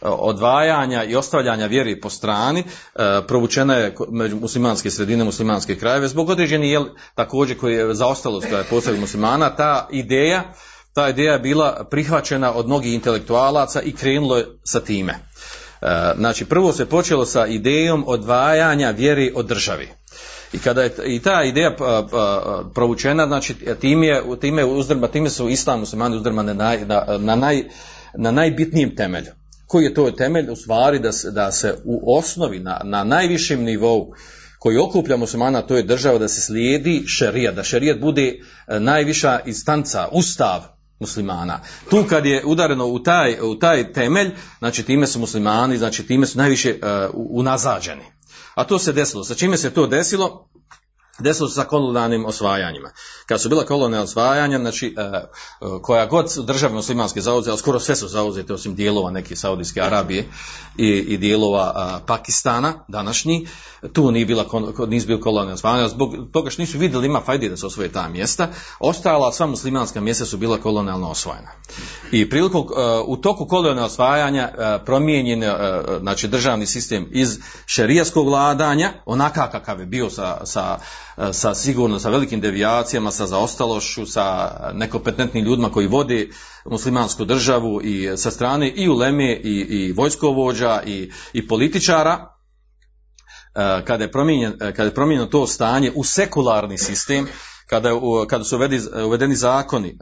[0.00, 2.64] odvajanja i ostavljanja vjeri po strani
[3.26, 6.78] provučena je među muslimanske sredine, muslimanske krajeve, zbog određenih,
[7.14, 10.52] također koji je zaostalost koja je postavila muslimana, ta ideja
[10.98, 15.12] ta ideja je bila prihvaćena od mnogih intelektualaca i krenulo je sa time.
[15.12, 19.88] E, znači, prvo se počelo sa idejom odvajanja vjeri od državi.
[20.52, 21.76] I kada je i ta ideja
[22.74, 27.64] provučena, znači time je, time uzdrma, time su islam muslimani uzdrmane na, na, na, naj,
[28.14, 29.30] na najbitnijem temelju.
[29.66, 30.50] Koji je to temelj?
[30.50, 34.12] U stvari da se, da se u osnovi, na, na najvišem nivou,
[34.58, 39.40] koji okuplja muslimana, to je država da se slijedi šerijat, da šerijat bude e, najviša
[39.46, 41.60] instanca, ustav muslimana.
[41.90, 46.26] Tu kad je udareno u taj, u taj temelj, znači time su muslimani, znači time
[46.26, 48.04] su najviše uh, unazađeni.
[48.54, 49.24] A to se desilo.
[49.24, 50.48] Sa čime se to desilo?
[51.18, 52.90] Desilo se sa kolonijalnim osvajanjima.
[53.26, 55.26] Kad su bila kolonijalna osvajanja, znači e, e,
[55.82, 60.28] koja god države muslimanske zauzete, ali skoro sve su zauzete osim dijelova neke Saudijske Arabije
[60.76, 63.46] i, i dijelova a, Pakistana današnji,
[63.92, 64.44] tu nije bila
[64.88, 68.08] nisu bili kolonijalne osvajanja, zbog toga što nisu vidjeli ima fajde da se osvoje ta
[68.08, 68.48] mjesta,
[68.80, 71.50] ostala sva muslimanska mjesta su bila kolonijalno osvojena.
[72.12, 77.38] I priliku, e, u toku kolonijalnog osvajanja e, promijenjen je e, znači državni sistem iz
[77.66, 80.78] šerijskog vladanja, onakav kakav je bio sa, sa
[81.32, 86.28] sa sigurno sa velikim devijacijama, sa zaostalošću, sa nekompetentnim ljudima koji vode
[86.64, 92.18] muslimansku državu i sa strane i uleme i, i vojskovođa i, i političara,
[93.54, 94.10] e, kada je,
[94.60, 97.28] e, kada je promijenjeno to stanje u sekularni sistem,
[97.68, 97.90] kada,
[98.28, 98.58] kada su
[99.06, 99.94] uvedeni zakoni, e,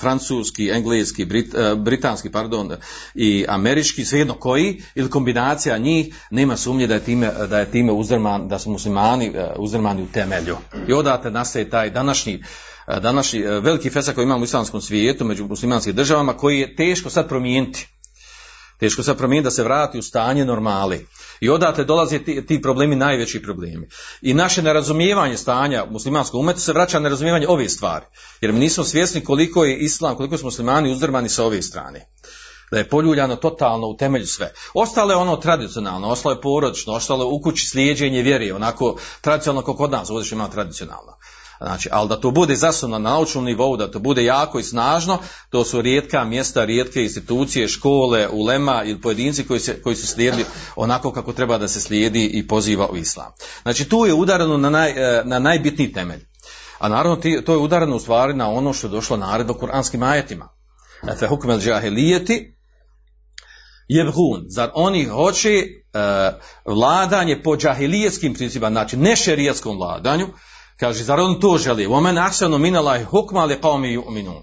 [0.00, 2.76] francuski, engleski, brit, e, britanski, pardon,
[3.14, 7.92] i američki, svejedno koji, ili kombinacija njih, nema sumnje da je time, da je time
[7.92, 10.56] uzdrman, da su muslimani e, uzdrmani u temelju.
[10.88, 12.42] I odate nastaje taj današnji
[12.86, 17.28] današnji veliki fesak koji imamo u islamskom svijetu među muslimanskim državama koji je teško sad
[17.28, 17.88] promijeniti.
[18.84, 21.06] Teško sad promijeniti da se vrati u stanje normali.
[21.40, 23.88] I odatle dolaze ti, ti problemi, najveći problemi.
[24.22, 28.04] I naše nerazumijevanje stanja muslimanskog umeta se vraća na nerazumijevanje ove stvari.
[28.40, 32.08] Jer mi nismo svjesni koliko je islam, koliko su muslimani uzdrmani sa ove strane.
[32.70, 34.52] Da je poljuljano totalno u temelju sve.
[34.74, 39.62] Ostalo je ono tradicionalno, ostalo je porodično, ostalo je u kući slijeđenje vjere, onako tradicionalno
[39.62, 41.12] kako kod nas, ovdje ima tradicionalno.
[41.58, 45.18] Znači, ali da to bude zasnovno na naučnom nivou, da to bude jako i snažno,
[45.50, 50.44] to su rijetka mjesta, rijetke institucije, škole, ulema ili pojedinci koji, se, koji su slijedili
[50.76, 53.32] onako kako treba da se slijedi i poziva u islam.
[53.62, 56.26] Znači, tu je udareno na, naj, e, na najbitniji temelj.
[56.78, 60.48] A naravno, to je udareno u stvari na ono što je došlo naredba kuranskim ajetima.
[61.18, 62.54] Fe hukmel džahelijeti
[63.88, 64.44] jebhun.
[64.48, 65.64] Zar oni hoće e,
[66.64, 70.28] vladanje po džahilijetskim principima, znači ne šerijetskom vladanju,
[70.76, 71.86] Kaže, zar on to želi?
[71.86, 74.42] Omen ahsanu minalahi hukma li qawmi yu'minun.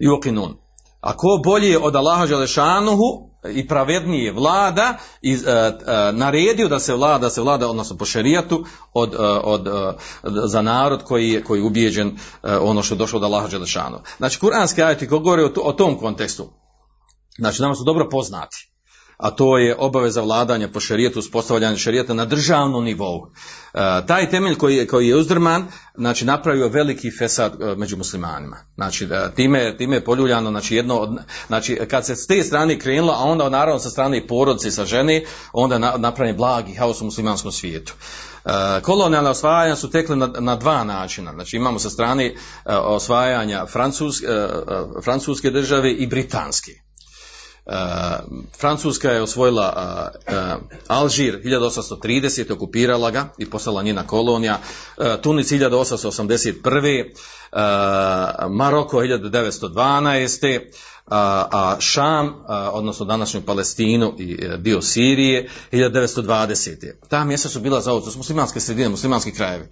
[0.00, 0.54] Yuqinun.
[1.00, 5.48] A ko bolje od Allaha Đelešanuhu i pravednije vlada i uh, uh,
[6.12, 9.68] naredio da se vlada, da se vlada odnosno po šerijatu od, uh, od,
[10.22, 12.18] za narod koji je, koji je ubijeđen
[12.60, 14.02] ono što je došlo od Allaha Đelešanuhu.
[14.16, 16.50] Znači, kuranski ajeti koji govore o, o tom kontekstu,
[17.38, 18.67] znači nama su dobro poznati
[19.18, 23.26] a to je obaveza vladanja po šerijetu, uspostavljanje šerijeta na državnom nivou.
[23.74, 28.56] E, taj temelj koji je, koji je uzdrman, znači napravio veliki fesad e, među muslimanima.
[28.74, 32.78] Znači da, time, time je poljuljano, znači jedno od, znači kad se s te strane
[32.78, 37.04] krenulo, a onda naravno sa strane porodice sa žene, onda na, napravljen blagi haos u
[37.04, 37.94] muslimanskom svijetu.
[38.44, 38.50] E,
[38.82, 41.32] kolonijalne osvajanja su tekle na, na dva načina.
[41.32, 42.34] Znači imamo sa strane e,
[42.66, 44.48] osvajanja francuske, e,
[45.04, 46.87] francuske države i britanske.
[48.60, 50.10] Francuska je osvojila
[50.88, 52.52] Alžir 1830.
[52.52, 54.58] okupirala ga i postala njena kolonija.
[55.22, 57.04] Tunis 1881.
[58.48, 60.60] Maroko 1912.
[61.10, 66.92] a Šam, odnosno današnju Palestinu i dio Sirije 1920.
[67.08, 69.68] Ta mjesta su bila zauzeta, su muslimanske sredine, muslimanski krajevi.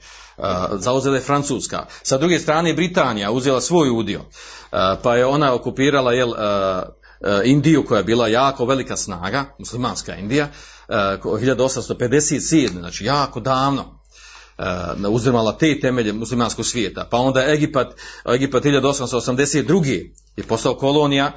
[0.73, 1.87] Zauzela je Francuska.
[2.03, 4.21] Sa druge strane Britanija uzela svoj udio.
[5.03, 6.33] Pa je ona okupirala jel,
[7.45, 10.49] Indiju koja je bila jako velika snaga, muslimanska Indija,
[10.89, 12.79] 1857.
[12.79, 13.97] znači jako davno
[15.11, 17.09] uzdrmala te temelje muslimanskog svijeta.
[17.11, 17.95] Pa onda Egipat,
[18.35, 20.11] Egipat 1882.
[20.37, 21.33] je postao kolonija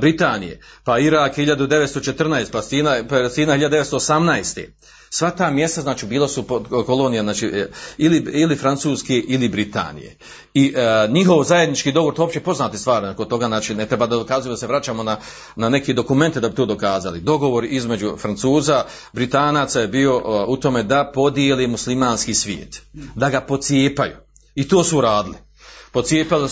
[0.00, 0.60] Britanije.
[0.84, 4.66] Pa Irak 1914, Palestina, Palestina 1918.
[5.10, 6.44] Sva ta mjesta, znači, bila su
[6.86, 7.66] kolonija, znači,
[7.98, 10.16] ili, ili Francuske ili Britanije.
[10.54, 14.16] I e, njihov zajednički dogovor, to uopće poznate stvari, nakon toga, znači, ne treba da
[14.16, 15.16] dokazujemo da se vraćamo na,
[15.56, 17.20] na neki dokumente da bi to dokazali.
[17.20, 22.82] Dogovor između Francuza, Britanaca je bio o, u tome da podijeli muslimanski svijet,
[23.14, 24.16] da ga pocijepaju.
[24.54, 25.47] I to su radili.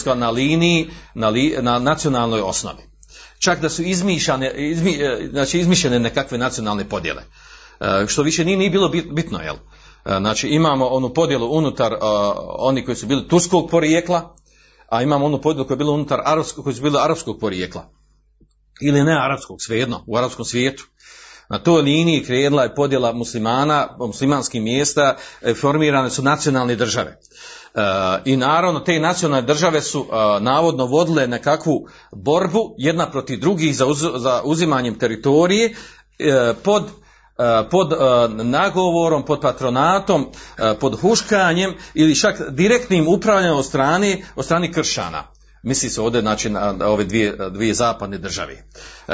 [0.05, 2.83] Ga na liniji, na, li, na nacionalnoj osnovi.
[3.39, 4.99] Čak da su izmišljane, izmi,
[5.31, 7.23] znači izmišljene nekakve nacionalne podjele
[8.07, 9.57] što više nije, nije bilo bitno, jel?
[10.05, 11.99] Znači imamo onu podjelu unutar uh,
[12.59, 14.37] oni koji su bili turskog porijekla,
[14.89, 17.91] a imamo onu podjelu koja je bila unutar arapskog, koji su bili arapskog porijekla.
[18.83, 20.85] Ili ne arapskog, svejedno, u arapskom svijetu.
[21.51, 25.17] Na toj liniji krenula je podjela muslimana, muslimanskih mjesta,
[25.61, 27.19] formirane su nacionalne države.
[28.25, 30.07] I naravno te nacionalne države su
[30.41, 36.85] navodno vodile nekakvu borbu jedna protiv drugih za, uz, za uzimanjem teritorije uh, pod
[37.71, 37.93] pod
[38.45, 40.27] nagovorom, pod patronatom,
[40.81, 45.36] pod huškanjem ili čak direktnim upravljanjem od strane, od strane kršana.
[45.67, 48.65] Misli se ovdje znači, na ove dvije, dvije zapadne države,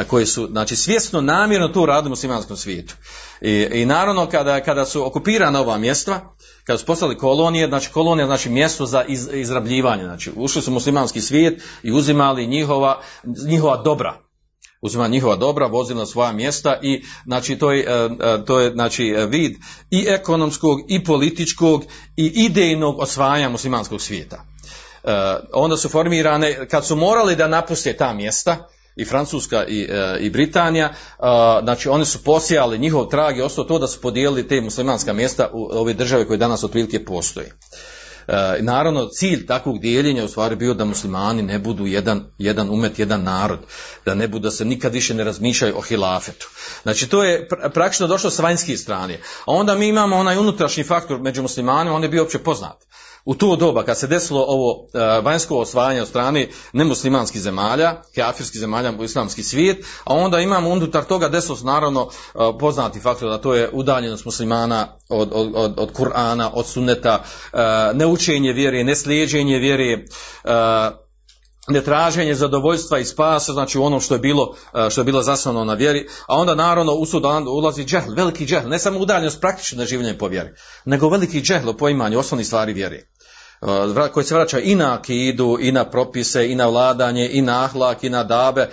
[0.07, 2.95] koje su znači, svjesno namjerno to radili u muslimanskom svijetu.
[3.41, 6.35] I, i naravno kada, kada su okupirana ova mjesta,
[6.65, 10.75] kada su postali kolonije, znači kolonija znači mjesto za iz, izrabljivanje, znači ušli su u
[10.75, 13.01] muslimanski svijet i uzimali njihova,
[13.47, 14.21] njihova dobra,
[14.83, 17.87] uzima njihova dobra, vozili na svoja mjesta i znači to je,
[18.47, 19.53] to je znači vid
[19.91, 21.85] i ekonomskog i političkog
[22.17, 24.52] i idejnog osvajanja muslimanskog svijeta.
[25.53, 29.89] Onda su formirane, kad su morali da napuste ta mjesta, i Francuska i,
[30.21, 30.93] i Britanija,
[31.63, 35.49] znači oni su posijali njihov trag i ostao to da su podijelili te muslimanska mjesta
[35.53, 37.53] u ove države koje danas otprilike postoje.
[38.61, 43.23] Naravno, cilj takvog dijeljenja u stvari bio da muslimani ne budu jedan, jedan umet, jedan
[43.23, 43.59] narod,
[44.05, 46.49] da ne budu, da se nikad više ne razmišljaju o hilafetu.
[46.83, 49.15] Znači, to je praktično došlo s vanjske strane.
[49.15, 52.77] A onda mi imamo onaj unutrašnji faktor među muslimanima, on je bio opće poznat
[53.25, 58.61] u to doba kad se desilo ovo e, vanjsko osvajanje od strane nemuslimanskih zemalja, kafirskih
[58.61, 63.29] zemalja u islamski svijet, a onda imamo unutar toga desilo se naravno e, poznati faktor
[63.29, 67.59] da to je udaljenost muslimana od, od, od, od Kur'ana, od sunneta, e,
[67.95, 70.05] neučenje vjere, neslijeđenje vjere,
[71.69, 74.55] netraženje zadovoljstva i spasa, znači u ono što je bilo,
[74.91, 78.69] što je bilo zasnovano na vjeri, a onda naravno u sud ulazi džehl, veliki džehl,
[78.69, 80.51] ne samo udaljenost praktično življenje po vjeri,
[80.85, 83.07] nego veliki džehl u poimanju osnovnih stvari vjeri
[84.13, 88.05] koji se vraća i na akidu, i na propise, i na vladanje, i na ahlak,
[88.05, 88.71] i na dabe,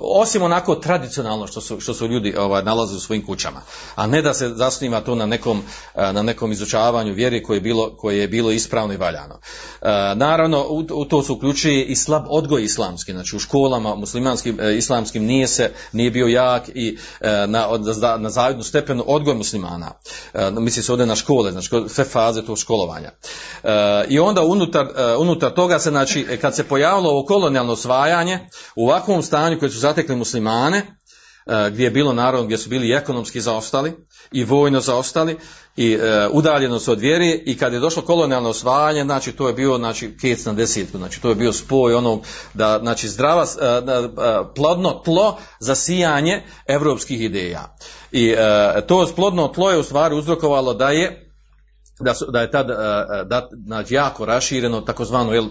[0.00, 3.62] osim onako tradicionalno što su, što su ljudi ovaj, nalaze u svojim kućama,
[3.94, 5.62] a ne da se zasniva to na nekom,
[5.94, 9.38] na nekom izučavanju vjeri koje je bilo, koje je bilo ispravno i valjano.
[10.14, 15.46] Naravno, u, to se uključuje i slab odgoj islamski, znači u školama muslimanskim, islamskim nije
[15.46, 16.98] se, nije bio jak i
[17.46, 17.68] na,
[18.18, 19.90] na, zavidnu stepenu odgoj muslimana.
[20.52, 23.10] Misli se ovdje na škole, znači sve faze tog školovanja.
[24.08, 28.38] I onda unutar, uh, unutar toga se, znači, kad se pojavilo ovo kolonijalno osvajanje,
[28.76, 32.92] u ovakvom stanju koji su zatekli muslimane, uh, gdje je bilo narod, gdje su bili
[32.92, 33.92] ekonomski zaostali
[34.32, 35.36] i vojno zaostali
[35.76, 39.54] i uh, udaljeno su od vjere i kad je došlo kolonijalno osvajanje, znači to je
[39.54, 42.22] bio znači kec na desetku, znači to je bio spoj onog
[42.54, 43.46] da znači zdrava
[44.56, 47.76] plodno tlo za sijanje europskih ideja.
[48.12, 51.23] I uh, to plodno tlo je u stvari uzrokovalo da je
[52.00, 52.66] da, su, da je tad
[53.26, 55.46] da, znači, jako rašireno takozvano jel,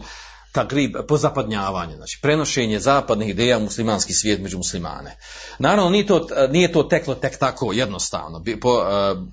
[0.53, 5.17] tagrib, pozapadnjavanje, znači prenošenje zapadnih ideja u muslimanski svijet među muslimane.
[5.59, 8.43] Naravno, nije to, nije to teklo tek tako jednostavno.
[8.61, 8.85] Po,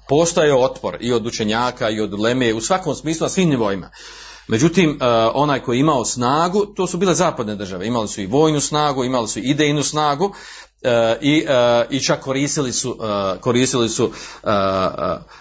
[0.09, 3.91] postoje otpor i od učenjaka i od leme, u svakom smislu, na svim nivoima.
[4.49, 4.99] Međutim,
[5.35, 7.87] onaj koji je imao snagu, to su bile zapadne države.
[7.87, 10.35] Imali su i vojnu snagu, imali su i idejnu snagu,
[10.70, 10.70] E,
[11.21, 14.13] i, e, i čak koristili su, e, koristili su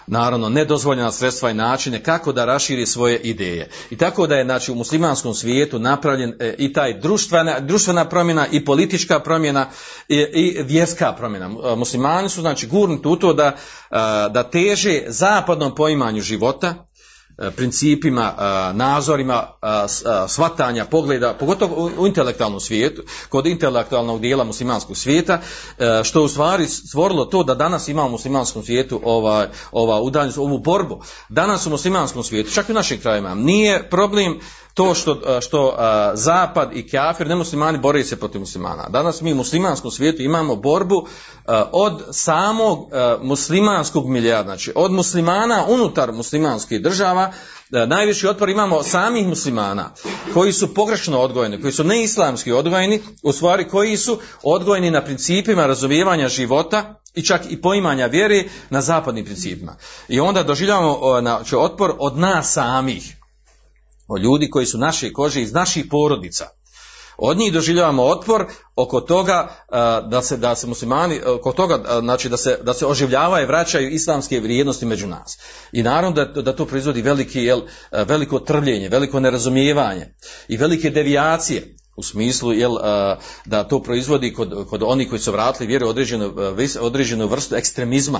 [0.07, 3.69] naravno nedozvoljena sredstva i načine kako da raširi svoje ideje.
[3.89, 8.65] I tako da je znači, u muslimanskom svijetu napravljen i taj društvena, društvena promjena i
[8.65, 9.69] politička promjena
[10.07, 11.49] i, i vjerska promjena.
[11.75, 13.55] Muslimani su znači gurnuti u to da,
[14.31, 16.88] da teže zapadnom poimanju života,
[17.55, 19.67] principima, e, nazorima, e,
[20.27, 25.41] svatanja, pogleda, pogotovo u intelektualnom svijetu, kod intelektualnog dijela muslimanskog svijeta,
[26.03, 30.57] što u stvari stvorilo to da danas imamo u muslimanskom svijetu ova, ova udaljenost, ovu
[30.57, 31.01] borbu.
[31.29, 34.39] Danas u muslimanskom svijetu, čak i u našim krajima, nije problem
[34.73, 35.75] to što, što
[36.13, 38.89] zapad i kafir, nemuslimani bore se protiv muslimana.
[38.89, 41.07] Danas mi u muslimanskom svijetu imamo borbu
[41.71, 42.89] od samog
[43.21, 47.31] muslimanskog milijarda, znači od muslimana unutar muslimanskih država,
[47.69, 49.91] najviši otpor imamo samih muslimana
[50.33, 55.65] koji su pogrešno odgojeni, koji su neislamski odgojeni, u stvari koji su odgojeni na principima
[55.65, 59.75] razumijevanja života i čak i poimanja vjere na zapadnim principima.
[60.07, 63.18] I onda doživljavamo znači, otpor od nas samih
[64.09, 66.47] o ljudi koji su naše kože iz naših porodica.
[67.21, 68.45] Od njih doživljavamo otpor
[68.75, 69.49] oko toga
[70.09, 73.89] da se da se muslimani oko toga znači da se da se oživljavaju i vraćaju
[73.89, 75.39] islamske vrijednosti među nas.
[75.71, 80.13] I naravno da da to proizvodi veliki jel, veliko trvljenje, veliko nerazumijevanje
[80.47, 82.75] i velike devijacije u smislu jel,
[83.45, 86.33] da to proizvodi kod, kod onih koji su vratili vjeru određenu,
[86.81, 88.19] određenu vrstu ekstremizma,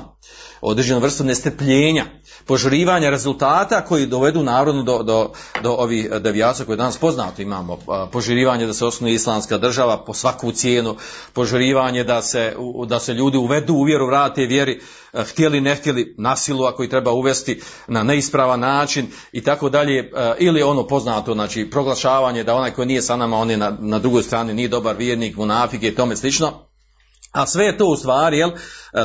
[0.62, 2.06] određenu vrstu nestrpljenja,
[2.46, 5.32] požurivanja rezultata koji dovedu narodu do, do,
[5.64, 7.78] do ovih devijaca koje danas poznato imamo.
[8.12, 10.96] Požurivanje da se osnuje islamska država po svaku cijenu,
[11.34, 12.56] požurivanje da se,
[12.88, 14.82] da se ljudi uvedu u vjeru, vrate vjeri,
[15.14, 20.64] htjeli ne htjeli nasilu ako ih treba uvesti na neispravan način i tako dalje ili
[20.64, 24.24] ono poznato znači proglašavanje da onaj koji nije sa nama on je na, na drugoj
[24.24, 26.70] strani nije dobar vjernik, munafik i tome slično.
[27.32, 28.52] A sve je to u stvari, jel,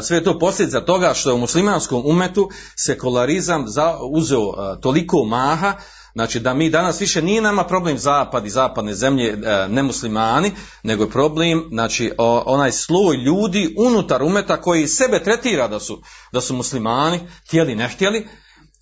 [0.03, 5.75] sve je to posljedica toga što je u muslimanskom umetu sekularizam za, uzeo toliko maha
[6.15, 10.53] Znači da mi danas više nije nama problem zapad i zapadne zemlje e, nemuslimani,
[10.83, 12.13] nego je problem znači
[12.47, 16.03] onaj sloj ljudi unutar umeta koji sebe tretira da su,
[16.33, 18.27] da su muslimani, htjeli ne htjeli,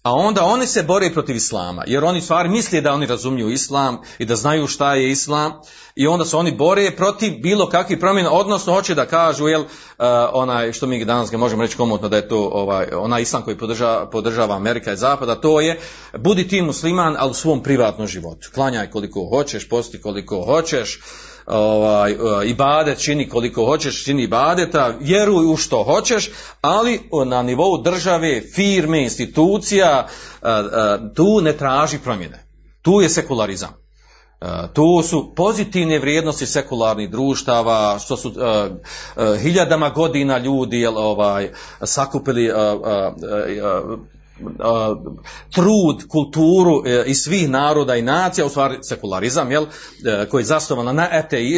[0.03, 3.99] a onda oni se bore protiv islama, jer oni stvari misle da oni razumiju islam
[4.19, 5.53] i da znaju šta je islam
[5.95, 9.67] i onda se oni bore protiv bilo kakvih promjena, odnosno hoće da kažu, jel, uh,
[10.33, 13.59] onaj što mi danas ga možemo reći komotno da je to ovaj, onaj islam koji
[13.59, 15.81] podržava, podržava Amerika i Zapada, to je
[16.19, 18.49] budi ti musliman, ali u svom privatnom životu.
[18.55, 21.01] Klanjaj koliko hoćeš, posti koliko hoćeš,
[21.47, 22.15] ovaj,
[22.45, 26.31] ibadet čini koliko hoćeš, čini ibadeta, vjeruj u što hoćeš,
[26.61, 30.09] ali na nivou države, firme, institucija,
[31.15, 32.47] tu ne traži promjene.
[32.83, 33.83] Tu je sekularizam.
[34.73, 38.33] Tu su pozitivne vrijednosti sekularnih društava, što su
[39.43, 41.51] hiljadama godina ljudi ovaj,
[41.83, 42.51] sakupili
[45.51, 49.67] trud, kulturu e, i svih naroda i nacija, u stvari sekularizam, jel,
[50.05, 51.09] e, koji je zasnovan na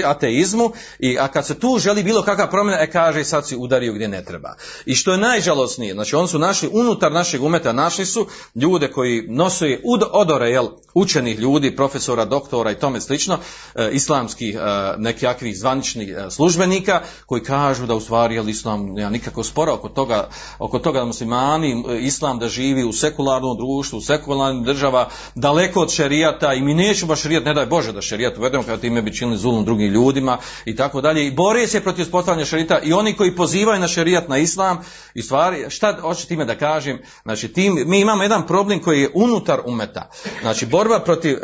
[0.04, 3.92] ateizmu, i, a kad se tu želi bilo kakva promjena, e kaže sad si udario
[3.92, 4.56] gdje ne treba.
[4.86, 9.26] I što je najžalosnije, znači oni su našli unutar našeg umeta, našli su ljude koji
[9.28, 13.38] nosuje odore, jel, učenih ljudi, profesora, doktora i tome slično,
[13.74, 14.56] e, islamskih
[14.98, 20.28] nekakvih zvaničnih službenika, koji kažu da u stvari, jel, islam nema nikako spora oko toga,
[20.58, 25.80] oko toga da muslimani, islam da živi živi u sekularnom društvu, u sekularnim država, daleko
[25.80, 29.14] od šerijata i mi nećemo šerijat, ne daj Bože da šerijat uvedemo kada time bi
[29.14, 31.26] činili zulum drugim ljudima i tako dalje.
[31.26, 34.78] I bore se protiv uspostavljanja šerijata i oni koji pozivaju na šerijat, na islam
[35.14, 36.98] i stvari, šta hoće time da kažem?
[37.22, 40.10] Znači, tim, mi imamo jedan problem koji je unutar umeta.
[40.40, 41.40] Znači, borba protiv uh,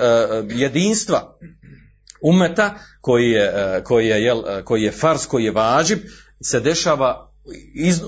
[0.48, 1.36] jedinstva
[2.22, 5.98] umeta koji je, uh, koji je, jel, uh, koji je fars, koji je važiv,
[6.42, 7.29] se dešava
[7.74, 8.00] iz,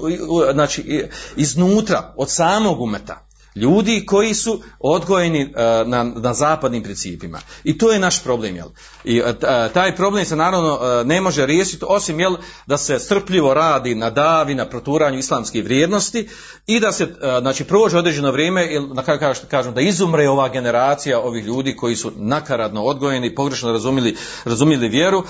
[0.53, 3.27] znači, iznutra, od samog umeta.
[3.55, 7.41] Ljudi koji su odgojeni uh, na, na zapadnim principima.
[7.65, 8.69] I to je naš problem, jel?
[9.05, 9.27] I uh,
[9.75, 12.37] taj problem se naravno ne može riješiti osim, jel,
[12.67, 16.29] da se strpljivo radi na davi, na proturanju islamske vrijednosti
[16.67, 21.21] i da se, znači, prođe određeno vrijeme, jel, na kraju kažem, da izumre ova generacija
[21.21, 25.25] ovih ljudi koji su nakaradno odgojeni, pogrešno razumili, razumili vjeru,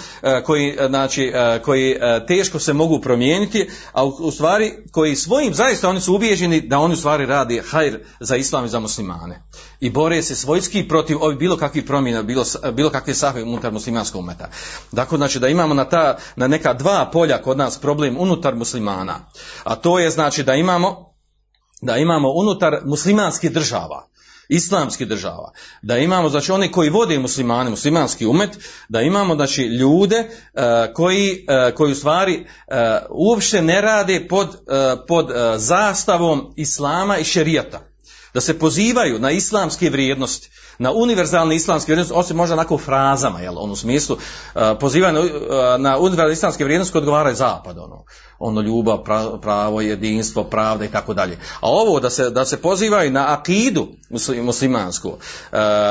[0.45, 1.33] koji, znači,
[1.65, 1.97] koji
[2.29, 6.79] teško se mogu promijeniti, a u, u stvari koji svojim, zaista oni su ubijeđeni da
[6.79, 9.43] oni u stvari radi hajr za islam i za muslimane.
[9.81, 14.21] I bore se svojski protiv ovih bilo kakvih promjena, bilo, bilo kakve sahve unutar muslimanskog
[14.21, 14.49] umeta.
[14.93, 19.21] Dakle, znači da imamo na, ta, na neka dva polja kod nas problem unutar muslimana.
[19.65, 21.13] A to je znači da imamo
[21.83, 24.09] da imamo unutar muslimanskih država,
[24.49, 25.53] islamskih država,
[25.83, 28.59] da imamo znači oni koji vode muslimane, muslimanski umet,
[28.89, 30.63] da imamo znači ljude uh,
[30.95, 32.77] koji, uh, koji u stvari uh,
[33.11, 34.49] uopšte ne rade pod,
[35.09, 37.92] pod zastavom islama i šerijata
[38.35, 40.51] da se pozivaju na islamske vrijednosti,
[40.83, 45.31] na univerzalne islamske vrijednosti, osim možda onako frazama, jel, ono u smislu, uh, pozivaju uh,
[45.79, 48.05] na univerzalne islamske vrijednosti koje odgovaraju zapad, ono,
[48.39, 48.99] ono ljubav,
[49.41, 51.39] pravo, jedinstvo, pravda i tako dalje.
[51.61, 53.89] A ovo da se, da se pozivaju na akidu
[54.43, 55.19] muslimansku, uh,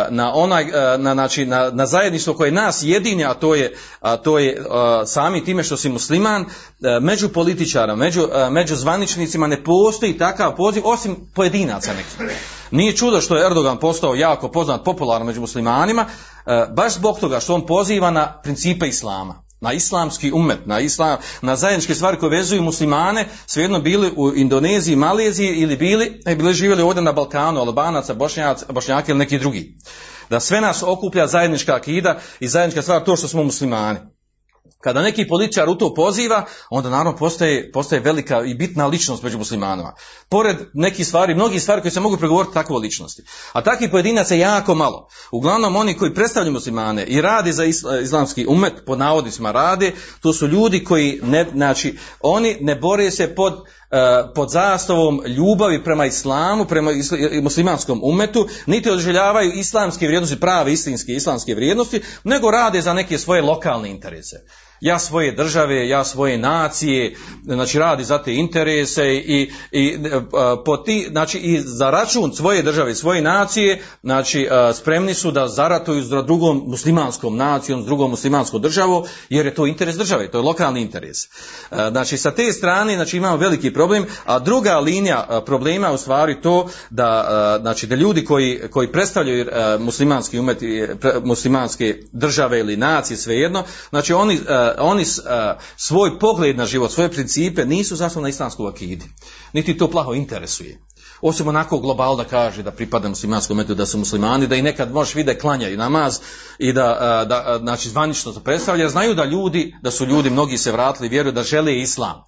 [0.09, 0.65] na onaj,
[0.97, 4.63] na, znači, na, na zajedništvo koje nas jedinja, a to je, a to je
[5.05, 6.45] sami time što si musliman,
[7.01, 12.37] među političara, među, među zvaničnicima ne postoji takav poziv, osim pojedinaca nekih.
[12.71, 16.05] Nije čudo što je Erdogan postao jako poznat, popularan među muslimanima,
[16.75, 21.55] baš zbog toga što on poziva na principe islama na islamski umet, na, islam, na
[21.55, 26.81] zajedničke stvari koje vezuju muslimane, svejedno bili u Indoneziji, Maleziji ili bili, ne bili živjeli
[26.81, 28.13] ovdje na Balkanu, Albanaca,
[28.69, 29.77] Bošnjaka ili neki drugi.
[30.29, 33.99] Da sve nas okuplja zajednička akida i zajednička stvar to što smo muslimani.
[34.81, 39.37] Kada neki političar u to poziva, onda naravno postaje, postaje velika i bitna ličnost među
[39.37, 39.93] muslimanima.
[40.29, 43.23] Pored nekih stvari, mnogih stvari koje se mogu pregovoriti takve ličnosti.
[43.53, 45.07] A takvih pojedinaca je jako malo.
[45.31, 47.63] Uglavnom oni koji predstavljaju muslimane i radi za
[48.03, 53.35] islamski umet, pod navodicima rade, to su ljudi koji, ne, znači, oni ne bore se
[53.35, 53.63] pod
[54.35, 56.91] pod zastavom ljubavi prema islamu, prema
[57.41, 63.41] muslimanskom umetu, niti odželjavaju islamske vrijednosti, prave istinske islamske vrijednosti, nego rade za neke svoje
[63.41, 64.45] lokalne interese
[64.81, 69.97] ja svoje države, ja svoje nacije, znači radi za te interese i, i
[70.65, 76.03] po ti, znači i za račun svoje države, svoje nacije, znači spremni su da zaratuju
[76.03, 80.43] s drugom muslimanskom nacijom, s drugom muslimanskom državom, jer je to interes države, to je
[80.43, 81.17] lokalni interes.
[81.69, 86.69] Znači sa te strane, znači imamo veliki problem, a druga linija problema u stvari to
[86.89, 89.45] da, znači da ljudi koji, koji predstavljaju
[89.79, 90.57] muslimanski umet,
[91.23, 94.39] muslimanske države ili nacije, svejedno, znači oni
[94.77, 99.05] oni a, svoj pogled na život, svoje principe nisu zasnovani na islamskoj akidi.
[99.53, 100.79] Niti to plaho interesuje.
[101.21, 104.91] Osim onako global da kaže da pripada muslimanskom metodu, da su muslimani, da i nekad
[104.93, 106.19] možeš vidjeti klanjaju namaz
[106.59, 110.29] i da, a, da a, znači zvanično to predstavlja, znaju da ljudi, da su ljudi,
[110.29, 112.23] mnogi se vratili, vjeruju da žele islam.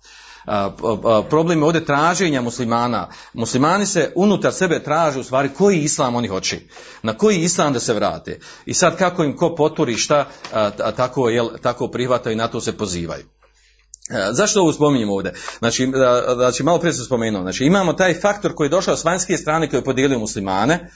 [1.30, 3.10] Problem je ovdje traženja muslimana.
[3.34, 6.60] Muslimani se unutar sebe traže u stvari koji islam oni hoće.
[7.04, 8.39] Na koji islam da se vrate.
[8.66, 10.26] I sad kako im ko poturi šta,
[10.96, 13.24] tako, jel, tako prihvataju i na to se pozivaju.
[14.32, 15.34] Zašto ovo spominjem ovdje?
[15.60, 15.91] Znači,
[16.36, 19.70] znači malo prije sam spomenuo, znači imamo taj faktor koji je došao s vanjske strane
[19.70, 20.89] koji je podijelio muslimane,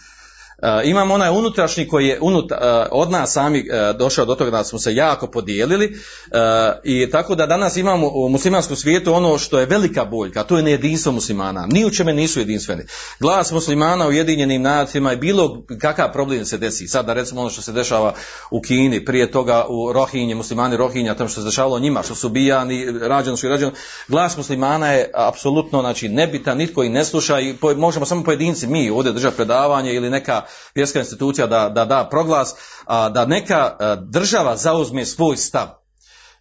[0.83, 2.55] imamo onaj unutrašnji koji je unut, e,
[2.91, 6.37] od nas sami e, došao do toga da smo se jako podijelili e,
[6.83, 10.63] i tako da danas imamo u muslimanskom svijetu ono što je velika boljka, to je
[10.63, 11.67] nejedinstvo muslimana.
[11.71, 12.83] Ni u čeme nisu jedinstveni.
[13.19, 16.87] Glas muslimana u Ujedinjenim nacijama je bilo kakav problem se desi.
[16.87, 18.13] Sada recimo ono što se dešava
[18.51, 22.29] u Kini, prije toga u Rohinje, muslimani Rohinja, tamo što se dešavalo njima, što su
[22.29, 23.71] bijani, rađeni su i rađeni.
[24.07, 28.67] Glas muslimana je apsolutno znači, nebitan, nitko ih ne sluša i po- možemo samo pojedinci,
[28.67, 33.75] mi ovdje držati predavanje ili neka vjerska institucija da da, da proglas, a da neka
[33.79, 35.67] a, država zauzme svoj stav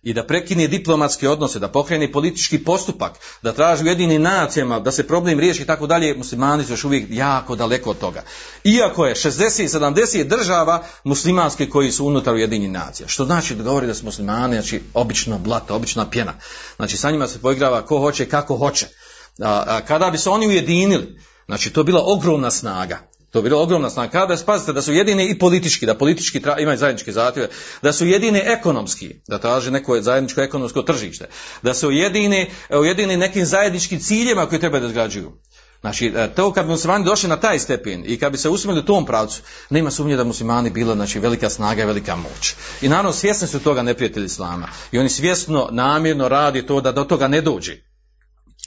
[0.06, 4.92] i da prekine diplomatske odnose, da pokrene politički postupak, da traži u jedinim nacijama, da
[4.92, 8.22] se problem riješi i tako dalje, muslimani su još uvijek jako daleko od toga.
[8.64, 13.08] Iako je 60-70 država muslimanske koji su unutar Ujedinjenih nacija.
[13.08, 16.34] Što znači da govori da su muslimani, znači obično blato, obična pjena.
[16.76, 18.86] Znači sa njima se poigrava ko hoće, kako hoće.
[19.42, 22.98] A, a kada bi se oni ujedinili, znači to je bila ogromna snaga.
[23.36, 24.12] To je bila ogromna snaga.
[24.12, 27.48] Kada spazite da su jedini i politički, da politički tra, imaju zajedničke zahtjeve,
[27.82, 31.28] da su jedini ekonomski, da traže neko zajedničko ekonomsko tržište,
[31.62, 35.32] da su jedini, ujedini nekim zajedničkim ciljevima koji treba da izgrađuju.
[35.80, 38.82] Znači, e, to kad bi muslimani došli na taj stepen i kad bi se usmjerili
[38.82, 42.54] u tom pravcu, nema sumnje da muslimani bila znači, velika snaga i velika moć.
[42.82, 44.68] I naravno svjesni su toga neprijatelji islama.
[44.92, 47.76] I oni svjesno, namjerno radi to da do toga ne dođe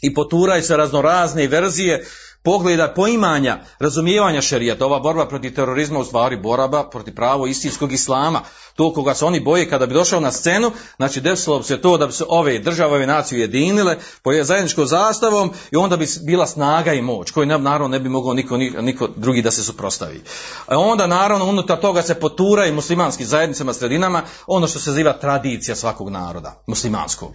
[0.02, 2.06] i poturaju se raznorazne verzije
[2.44, 4.86] pogleda, poimanja, razumijevanja šerijata.
[4.86, 8.42] Ova borba protiv terorizma u stvari boraba protiv pravo istinskog islama.
[8.76, 11.98] To koga se oni boje kada bi došao na scenu, znači desilo bi se to
[11.98, 16.48] da bi se ove države, ove nacije ujedinile pod zajedničkom zastavom i onda bi bila
[16.48, 20.22] snaga i moć koju naravno ne bi mogao niko, ni- niko drugi da se suprostavi.
[20.68, 25.14] A onda naravno unutar toga se potura i muslimanskim zajednicama, sredinama, ono što se ziva
[25.14, 27.32] tradicija svakog naroda, muslimanskog.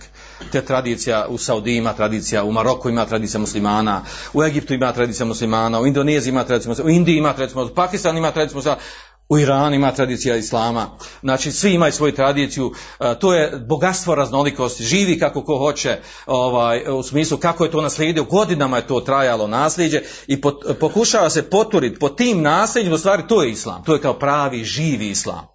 [0.52, 5.26] Te tradicija u Saudiji ima tradicija, u Maroku ima tradicija muslimana, u Egiptu ima tradicija
[5.26, 8.56] muslimana, u Indoneziji ima tradicija muslimana, u Indiji ima tradicija muslimana, u Pakistanu ima tradicija
[8.56, 8.80] muslimana,
[9.28, 10.86] u Iranu ima tradicija islama.
[11.20, 16.82] Znači svi imaju svoju tradiciju, e, to je bogatstvo raznolikosti, živi kako ko hoće, ovaj,
[16.88, 20.40] u smislu kako je to naslijedio, godinama je to trajalo nasljeđe i
[20.80, 24.64] pokušava se poturiti po tim nasljeđima, u stvari to je islam, to je kao pravi
[24.64, 25.53] živi islam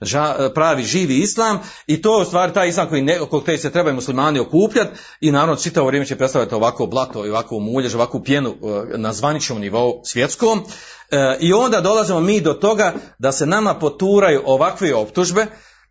[0.00, 3.60] ža- pravi živi islam i to je u stvari taj islam koji ne, oko kojeg
[3.60, 4.90] se trebaju muslimani okupljati
[5.20, 9.12] i naravno čitavo vrijeme će predstavljati ovako blato i ovako muljež, ovakvu pjenu e, na
[9.12, 10.62] zvaničnom nivou svjetskom.
[11.10, 15.46] E, i onda dolazimo mi do toga da se nama poturaju ovakve optužbe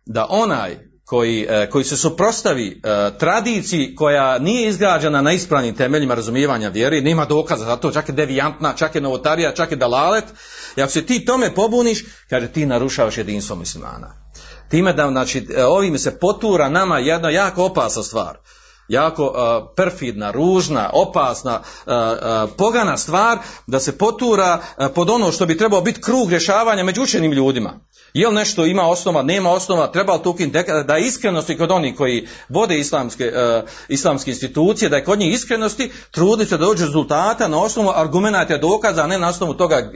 [0.06, 6.14] da onaj koji, e, koji se suprostavi e, tradiciji koja nije izgrađena na ispravnim temeljima
[6.14, 10.24] razumijevanja vjere, nema dokaza za to, čak je devijantna, čak je novotarija, čak je dalalet,
[10.76, 14.14] i ako se ti tome pobuniš, kaže ti narušavaš jedinstvo muslimana.
[14.70, 18.38] Time da, znači, e, ovim se potura nama jedna jako opasna stvar.
[18.88, 24.58] Jako uh, perfidna, ružna, opasna, uh, uh, pogana stvar da se potura
[24.94, 27.80] pod ono što bi trebao biti krug rješavanja među učenim ljudima.
[28.14, 31.70] Je li nešto ima osnova, nema osnova, treba li to ukinuti, da je iskrenosti kod
[31.70, 33.32] onih koji vode islamske,
[33.88, 37.90] islamske institucije, da je kod njih iskrenosti, trudi se da dođe do rezultata na osnovu
[37.94, 39.92] argumenata dokaza, a ne na osnovu toga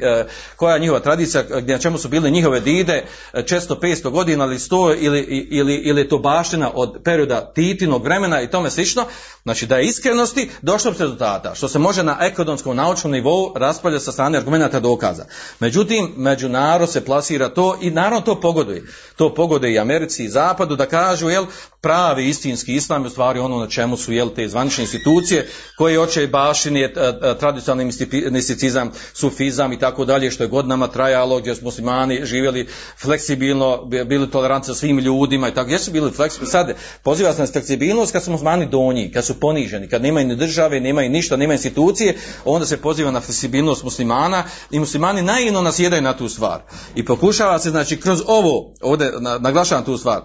[0.56, 3.04] koja je njihova tradicija, na čemu su bile njihove dide,
[3.46, 5.20] često 500 godina ili 100 ili,
[5.50, 9.06] ili, ili je to baština od perioda Titinog vremena i tome slično.
[9.42, 14.04] Znači da je iskrenosti došlo se rezultata, što se može na ekonomskom naučnom nivou raspravljati
[14.04, 15.24] sa strane argumenata dokaza.
[15.60, 18.82] Međutim, među narod se plasira to i naravno to pogoduje.
[19.16, 21.46] To pogoduje i Americi i Zapadu da kažu, jel,
[21.80, 25.98] pravi istinski islam je u stvari ono na čemu su jel te zvanične institucije koje
[25.98, 26.94] hoće bašini je
[27.40, 32.68] tradicionalni mistipi- misticizam, sufizam i tako dalje što je godinama trajalo gdje su muslimani živjeli
[32.98, 35.66] fleksibilno, bi- bili tolerantni sa svim ljudima i tako.
[35.66, 36.50] Gdje su bili fleksibilni?
[36.50, 40.36] Sad poziva se na fleksibilnost kad su muslimani donji, kad su poniženi, kad nemaju ni
[40.36, 46.02] države, nemaju ništa, nemaju institucije, onda se poziva na fleksibilnost muslimana i muslimani naivno nasjedaju
[46.02, 46.62] na tu stvar.
[46.94, 50.20] I pokušava se znači kroz ovo, ovdje na- naglašavam tu stvar,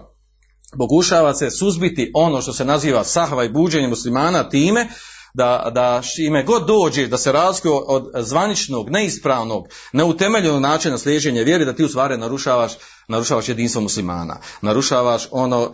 [0.78, 4.88] pokušava se suzbiti ono što se naziva sahva i buđenje muslimana time
[5.34, 11.64] da, da ime god dođe da se razlikuje od zvaničnog, neispravnog, neutemeljenog načina slijeđenja vjere,
[11.64, 12.72] da ti u stvari narušavaš
[13.08, 15.72] narušavaš jedinstvo muslimana, narušavaš ono,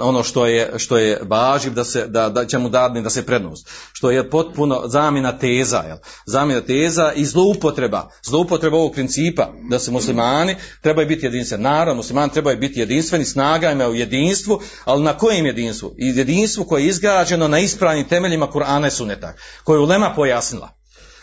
[0.00, 3.26] ono što je, što je važiv da, se, da, da će mu dadni da se
[3.26, 5.96] prednost, što je potpuno zamjena teza, jel?
[6.26, 11.62] zamjena teza i zloupotreba, zloupotreba ovog principa da se muslimani trebaju biti jedinstveni.
[11.62, 15.94] Naravno, muslimani trebaju biti jedinstveni, snaga ima u jedinstvu, ali na kojem jedinstvu?
[15.96, 19.34] Jedinstvu koje je izgrađeno na ispravnim temeljima Kur'ana i Suneta,
[19.64, 20.81] koje je Ulema pojasnila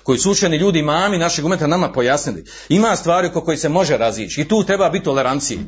[0.10, 2.46] koji su učeni ljudi mami našeg umeta nama pojasnili.
[2.70, 5.60] Ima stvari oko koji se može razići i tu treba biti tolerancije.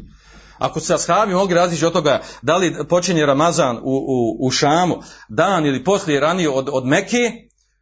[0.57, 4.95] Ako se ashabi mogli razići od toga da li počinje Ramazan u, u, u Šamu
[5.29, 7.31] dan ili poslije ranije od, od Meke,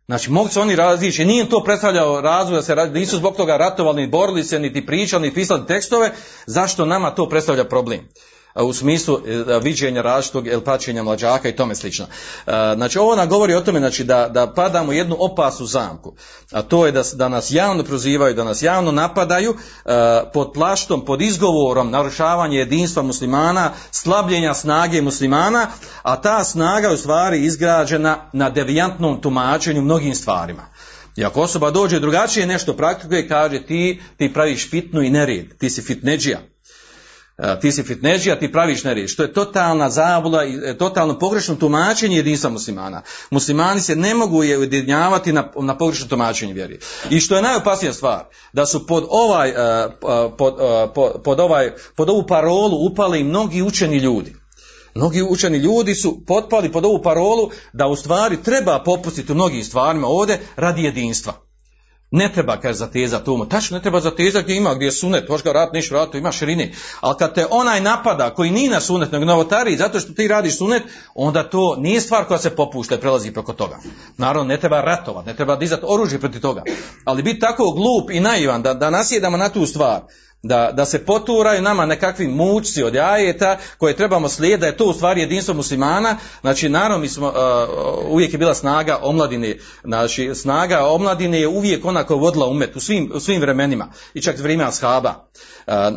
[0.05, 4.07] znači mogu se oni razići, nije to predstavljao razvoj da se nisu zbog toga ratovali,
[4.07, 6.11] borili se, niti pričali, niti pisali tekstove,
[6.45, 7.99] zašto nama to predstavlja problem?
[8.63, 12.05] U smislu e, viđenja različitog el pačenja mlađaka i tome slično.
[12.05, 16.13] E, znači ovo nam govori o tome znači, da, da padamo jednu opasnu zamku,
[16.51, 19.55] a to je da, da nas javno prozivaju, da nas javno napadaju
[19.85, 19.89] e,
[20.33, 25.67] pod plaštom, pod izgovorom narušavanja jedinstva muslimana, slabljenja snage muslimana,
[26.01, 30.65] a ta snaga je u stvari izgrađena na devijantnom tumačenju mnogim stvarima.
[31.15, 35.69] I ako osoba dođe drugačije nešto praktikuje, kaže ti, ti praviš fitnu i nered, ti
[35.69, 36.41] si fitneđija.
[37.41, 41.55] E, ti si fitneđija, ti praviš nerijed, što je totalna zabula i e, totalno pogrešno
[41.55, 43.01] tumačenje jedinstva muslimana.
[43.29, 46.79] Muslimani se ne mogu je ujedinjavati na, na pogrešno tumačenje vjeri.
[47.09, 49.53] I što je najopasnija stvar, da su pod ovaj, e,
[50.37, 50.55] pod,
[51.23, 54.35] pod, ovaj, pod ovu parolu upali mnogi učeni ljudi.
[54.95, 59.63] Mnogi učeni ljudi su potpali pod ovu parolu da u stvari treba popustiti u mnogim
[59.63, 61.48] stvarima ovdje radi jedinstva.
[62.11, 63.45] Ne treba, kaže, zatezati to.
[63.49, 66.31] Tačno, ne treba zatezati gdje ima, gdje je sunet, možeš ga vrat, niš vratu, ima
[66.31, 66.71] širine.
[67.01, 70.57] Ali kad te onaj napada, koji nije na sunet, nego novotari, zato što ti radiš
[70.57, 70.83] sunet,
[71.15, 73.77] onda to nije stvar koja se popušta i prelazi preko toga.
[74.17, 76.63] Naravno, ne treba ratovat, ne treba dizati oružje protiv toga.
[77.05, 80.01] Ali biti tako glup i naivan da, da nasjedamo na tu stvar,
[80.43, 84.85] da, da se poturaju nama nekakvi mučci od jajeta koje trebamo slijediti, da je to
[84.85, 90.35] u stvari jedinstvo muslimana, znači naravno mi smo, uh, uvijek je bila snaga omladine, znači
[90.35, 93.91] snaga omladine je uvijek onako vodila umet u svim, u svim vremenima.
[94.13, 95.29] I čak vrijeme ashaba.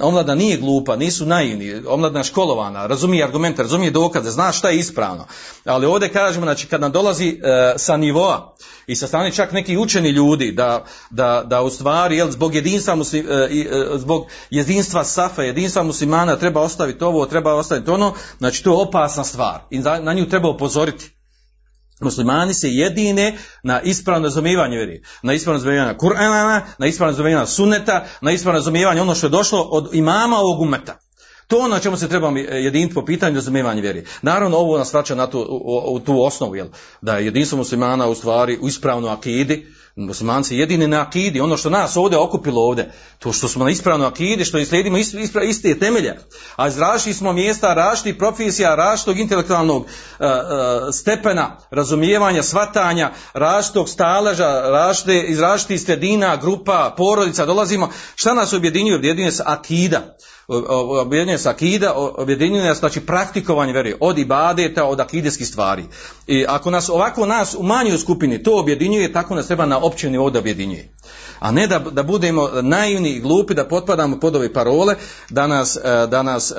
[0.02, 5.26] Omlada nije glupa, nisu naivni, omladna školovana, razumije argumente, razumije dokaze, zna šta je ispravno.
[5.64, 7.40] Ali ovdje kažemo, znači kad nam dolazi uh,
[7.76, 8.54] sa nivoa
[8.86, 12.94] i sa strane čak neki učeni ljudi da, da, da u stvari jel, zbog jedinstva
[12.94, 13.26] muslim,
[13.94, 19.24] zbog jedinstva safa, jedinstva muslimana treba ostaviti ovo, treba ostaviti ono, znači to je opasna
[19.24, 21.21] stvar i na nju treba upozoriti.
[22.02, 28.04] Muslimani se jedine na ispravno razumijevanje vjeri, na ispravno razumijevanje Kur'ana, na ispravno razumijevanje sunneta,
[28.20, 31.01] na ispravno razumijevanje ono što je došlo od imama ovog umeta.
[31.52, 34.04] To na čemu se trebamo jediniti po pitanju razumijevanja vjeri.
[34.22, 36.66] Naravno, ovo nas vraća na tu, u, u tu osnovu, jel?
[37.00, 41.70] da je jedinstvo muslimana u stvari u ispravnu akidi, muslimanci jedini na akidi, ono što
[41.70, 46.18] nas ovdje okupilo ovdje, to što smo na ispravno akidi, što slijedimo ispra, iste temelje,
[46.56, 50.28] a izrašli smo mjesta različitih profesija, različitog intelektualnog uh, uh,
[50.92, 58.96] stepena, razumijevanja, svatanja, različitog staleža, različite, iz različitih sredina, grupa, porodica, dolazimo, šta nas objedinjuje?
[58.96, 60.16] Objedinjuje se akida
[61.00, 65.84] objedinjuje se akida, objedinjuje znači praktikovanje vjere od ibadeta, od akideskih stvari.
[66.26, 70.18] I ako nas ovako nas u manjoj skupini to objedinjuje, tako nas treba na općini
[70.18, 70.88] ovdje objedinjuje.
[71.42, 74.94] A ne da, da budemo naivni i glupi, da potpadamo pod ove parole,
[75.30, 76.54] da nas, e, da nas e,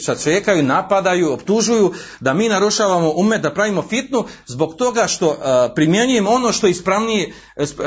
[0.00, 6.30] sačekaju, napadaju, optužuju, da mi narušavamo umet, da pravimo fitnu zbog toga što e, primjenjujemo
[6.30, 7.32] ono što je ispravnije,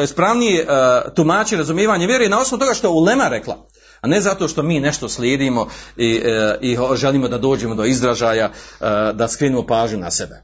[0.04, 0.68] ispravnije
[1.16, 3.68] tumači razumijevanje vjere na osnovu toga što je Ulema rekla
[4.02, 8.45] a ne zato što mi nešto slijedimo i, e, i želimo da dođemo do izražaja,
[8.45, 8.52] e,
[9.14, 10.43] da skrenemo pažnju na sebe.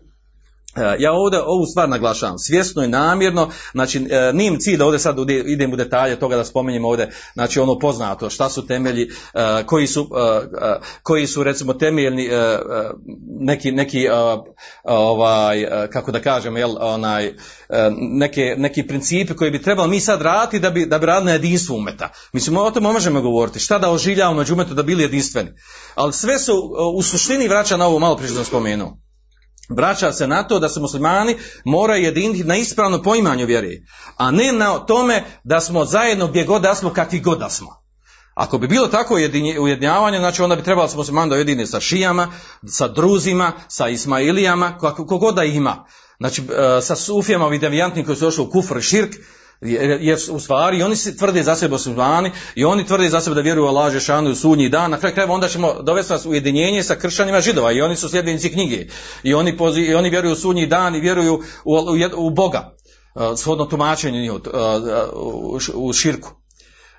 [0.78, 5.00] E, ja ovdje ovu stvar naglašavam, svjesno i namjerno, znači e, nijem cilj da ovdje
[5.00, 9.64] sad idem u detalje toga da spomenjem ovdje, znači ono poznato, šta su temelji, e,
[9.66, 10.10] koji su,
[11.04, 12.30] koji su recimo temeljni,
[13.40, 14.08] neki, neki
[14.84, 17.34] ovaj, kako da kažem, jel, onaj,
[18.20, 21.32] neke, neki principi koji bi trebali mi sad raditi da bi, da bi radili na
[21.32, 22.10] jedinstvu umeta.
[22.34, 25.50] Mislim, o tome možemo govoriti, šta da oživljavamo među umetu da bili jedinstveni.
[25.96, 26.54] Ali sve su
[26.94, 29.07] u suštini vraća na ovo malo prije što spomenuo
[29.70, 33.70] vraća se na to da se muslimani moraju jediniti na ispravno poimanju vjere,
[34.18, 37.88] a ne na tome da smo zajedno gdje god da smo, kakvi god da smo.
[38.34, 39.14] Ako bi bilo tako
[39.60, 42.32] ujedinjavanje, znači onda bi trebalo se muslimani da ujedini sa šijama,
[42.68, 45.86] sa druzima, sa ismailijama, kako da ima.
[46.18, 49.16] Znači, e, sa sufijama, devijantnih koji su došli u kufr i širk,
[49.62, 53.42] jer u stvari oni se tvrde za sebe muslimani i oni tvrde za sebe da
[53.42, 56.84] vjeruju Allah Žešanu u sudnji dan, na kraju krajeva onda ćemo dovesti nas u ujedinjenje
[56.84, 58.86] sa kršćanima židova i oni su sljedbenici knjige
[59.24, 61.86] i oni, pozi, i oni vjeruju u sudnji dan i vjeruju u, u,
[62.18, 62.76] u Boga,
[63.16, 64.44] uh, shodno tumačenje uh, uh,
[65.14, 66.47] u, u širku.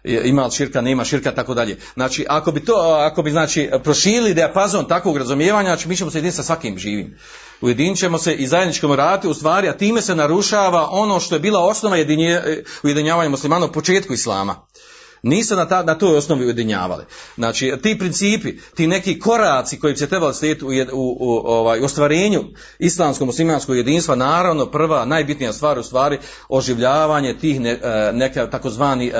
[0.05, 1.79] Ima li širka, nema širka, tako dalje.
[1.95, 6.19] Znači, ako bi to, ako bi znači proširili dijapazon takvog razumijevanja, znači mi ćemo se
[6.19, 7.19] jediniti sa svakim živim.
[7.61, 11.41] Ujedinit ćemo se i zajedničkom ratu, u stvari, a time se narušava ono što je
[11.41, 11.97] bila osnova
[12.83, 14.67] ujedinjavanja muslimana u početku islama.
[15.23, 17.05] Nisu na, ta, na toj osnovi ujedinjavali.
[17.35, 21.81] Znači, ti principi, ti neki koraci koji bi se trebali slijediti u, u, u, ovaj,
[21.81, 22.45] ostvarenju
[22.79, 29.09] islamskog muslimanskog jedinstva, naravno prva, najbitnija stvar u stvari oživljavanje tih ne, e, neka takozvani
[29.09, 29.17] uh,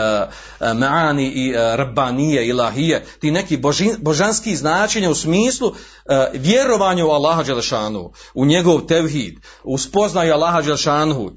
[0.77, 3.59] maani i rabbanije, ilahije, ti neki
[3.99, 5.75] božanski značenja u smislu
[6.33, 9.35] vjerovanja u Allaha Đelešanu, u njegov tevhid,
[9.65, 11.33] u spoznaju Allaha Đelešanu,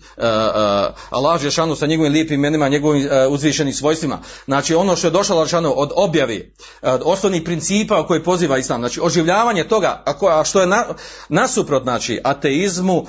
[1.10, 4.20] Allaha Đelešanu sa njegovim lijepim imenima, njegovim uzvišenim svojstvima,
[4.52, 9.00] Znači ono što je došlo Đelešanu od objavi, od osnovnih principa koji poziva Islam, znači
[9.04, 10.86] oživljavanje toga, a što je na,
[11.30, 13.06] nasuprot znači ateizmu,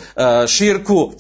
[0.47, 1.13] širku,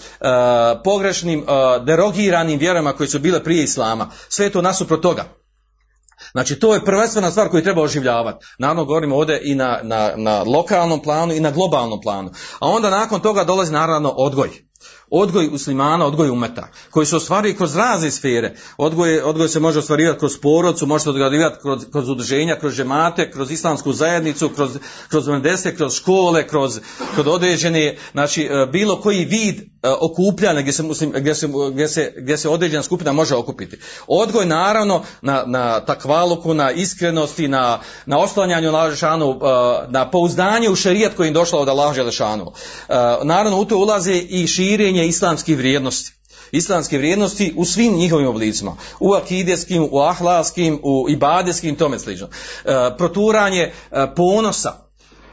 [0.84, 1.46] pogrešnim,
[1.86, 5.24] derogiranim vjerama koji su bile prije Islama, sve je to nasuprot toga.
[6.32, 8.46] Znači to je prvenstvena stvar koju treba oživljavati.
[8.58, 12.30] Naravno govorimo ovdje i na, na, na lokalnom planu i na globalnom planu.
[12.60, 14.50] A onda nakon toga dolazi naravno odgoj
[15.12, 18.54] odgoj muslimana, odgoj umeta, koji se ostvaruje kroz razne sfere.
[18.76, 23.30] Odgoj, odgoj se može ostvarivati kroz porodcu, može se odgojivati kroz, kroz udruženja, kroz žemate,
[23.30, 26.80] kroz islamsku zajednicu, kroz, kroz mendese, kroz škole, kroz,
[27.14, 32.38] kroz određene, znači bilo koji vid okupljanja gdje se, muslim, gdje, se, gdje, se, gdje
[32.38, 33.78] se određena skupina može okupiti.
[34.06, 39.40] Odgoj naravno na, na takvaluku, na iskrenosti, na, na oslanjanju na Želešanu,
[39.88, 42.52] na pouzdanje u šerijat koji im došlo od Allaha Želešanu.
[43.22, 46.12] Naravno u to ulaze i širenje islamskih vrijednosti.
[46.52, 48.76] Islamske vrijednosti u svim njihovim oblicima.
[49.00, 52.28] U akideskim, u ahlaskim, u ibadeskim, tome slično.
[52.64, 54.72] E, proturanje e, ponosa,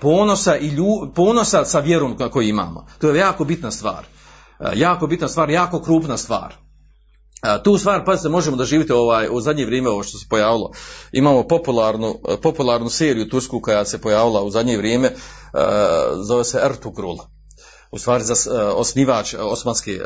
[0.01, 2.87] ponosa, i lju, ponosa sa vjerom koju imamo.
[2.99, 4.05] To je jako bitna stvar.
[4.59, 6.55] E, jako bitna stvar, jako krupna stvar.
[7.41, 10.71] A, tu stvar, pa se možemo doživjeti ovaj, u zadnje vrijeme ovo što se pojavilo.
[11.11, 15.11] Imamo popularnu, popularnu seriju tursku koja se pojavila u zadnje vrijeme,
[16.27, 17.17] zove se Ertugrul.
[17.91, 18.35] U stvari za
[18.75, 19.99] osnivač Osmanske,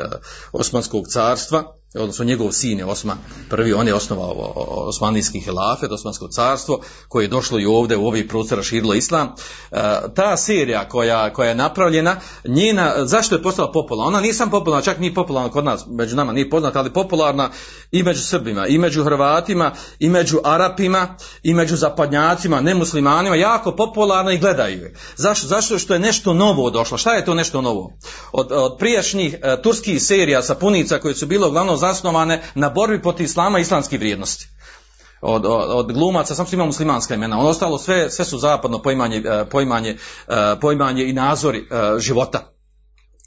[0.52, 3.18] Osmanskog carstva, odnosno njegov sin je Osman,
[3.50, 4.52] prvi on je osnovao
[4.88, 9.28] Osmanijski hilafet, Osmansko carstvo, koje je došlo i ovdje u ovih prostora širilo islam.
[9.72, 9.82] E,
[10.14, 14.08] ta serija koja, koja je napravljena, njena, zašto je postala popularna?
[14.08, 17.50] Ona nije sam popularna, čak nije popularna kod nas, među nama nije poznata, ali popularna
[17.92, 24.32] i među Srbima, i među Hrvatima, i među Arapima, i među zapadnjacima, nemuslimanima, jako popularna
[24.32, 24.94] i gledaju je.
[25.16, 25.46] Zašto?
[25.46, 26.98] Zašto što je nešto novo došlo?
[26.98, 27.92] Šta je to nešto novo?
[28.32, 33.24] Od, od prijašnjih uh, turskih serija sapunica koje su bilo uglavnom zasnovane na borbi protiv
[33.24, 34.48] islama i islamskih vrijednosti.
[35.20, 38.82] Od, od, od glumaca, sam su imao muslimanska imena, ono ostalo sve, sve su zapadno
[38.82, 39.96] poimanje, poimanje,
[40.60, 41.68] poimanje i nazori
[41.98, 42.54] života.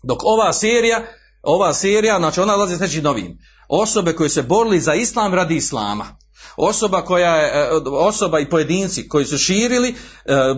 [0.03, 1.01] Dok ova serija,
[1.43, 3.37] ova serija, znači ona lazi s nečim novim.
[3.67, 6.17] Osobe koje se borili za islam radi islama.
[6.57, 9.95] Osoba koja je, osoba i pojedinci koji su širili,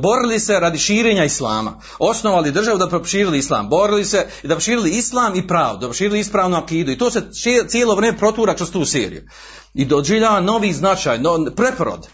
[0.01, 1.81] borili se radi širenja islama.
[1.99, 3.69] Osnovali državu da proširili islam.
[3.69, 6.91] Borili se da proširili islam i pravdu, da proširili ispravnu akidu.
[6.91, 7.21] I to se
[7.67, 9.21] cijelo vrijeme protura kroz tu seriju.
[9.73, 12.07] I doživljava novi značaj, no, preporod.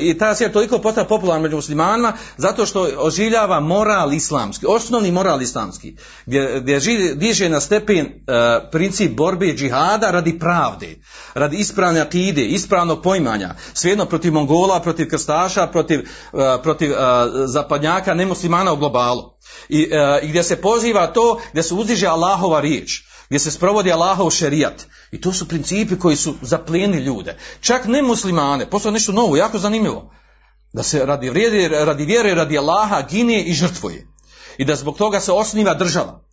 [0.00, 5.42] I ta serija toliko postala popularna među muslimanima zato što oživljava moral islamski, osnovni moral
[5.42, 5.96] islamski,
[6.26, 10.96] gdje, gdje živi, diže na stepen uh, princip borbe džihada radi pravde,
[11.34, 16.00] radi ispravne akide, ispravnog poimanja, svejedno protiv Mongola, protiv krstaša, protiv,
[16.32, 16.96] uh, protiv uh,
[17.44, 19.32] zapadnjaka, nemuslimana u globalu.
[19.68, 19.88] I,
[20.22, 24.86] I gdje se poziva to, gdje se uzdiže Allahova riječ, gdje se sprovodi Allahov šerijat.
[25.10, 27.36] I to su principi koji su zaplijeni ljude.
[27.60, 30.12] Čak ne muslimane, postao nešto novo, jako zanimljivo.
[30.72, 34.06] Da se radi, vrijede, radi vjere, radi Allaha gine i žrtvuje.
[34.58, 36.24] I da zbog toga se osniva država.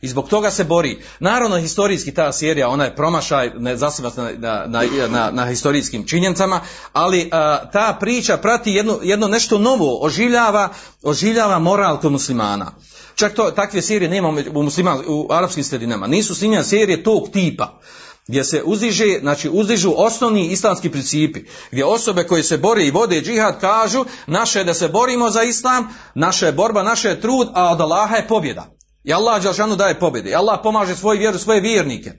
[0.00, 1.02] I zbog toga se bori.
[1.20, 6.60] Naravno, historijski ta serija, ona je promašaj, ne zasiva na, na, na, na historijskim činjenicama,
[6.92, 10.68] ali a, ta priča prati jedno, jedno nešto novo, oživljava,
[11.02, 12.72] oživljava moral kod muslimana.
[13.14, 16.06] Čak to, takve serije nema u, musliman, u arapskim sredinama.
[16.06, 17.80] Nisu snimljene serije tog tipa
[18.28, 23.20] gdje se uzdiže, znači uzdižu osnovni islamski principi, gdje osobe koje se bore i vode
[23.20, 27.48] džihad kažu naše je da se borimo za islam, naša je borba, naša je trud,
[27.54, 28.78] a od Allaha je pobjeda.
[29.04, 30.30] I Allah Đalšanu daje pobjede.
[30.30, 32.12] I Allah pomaže svoju vjeru, svoje vjernike.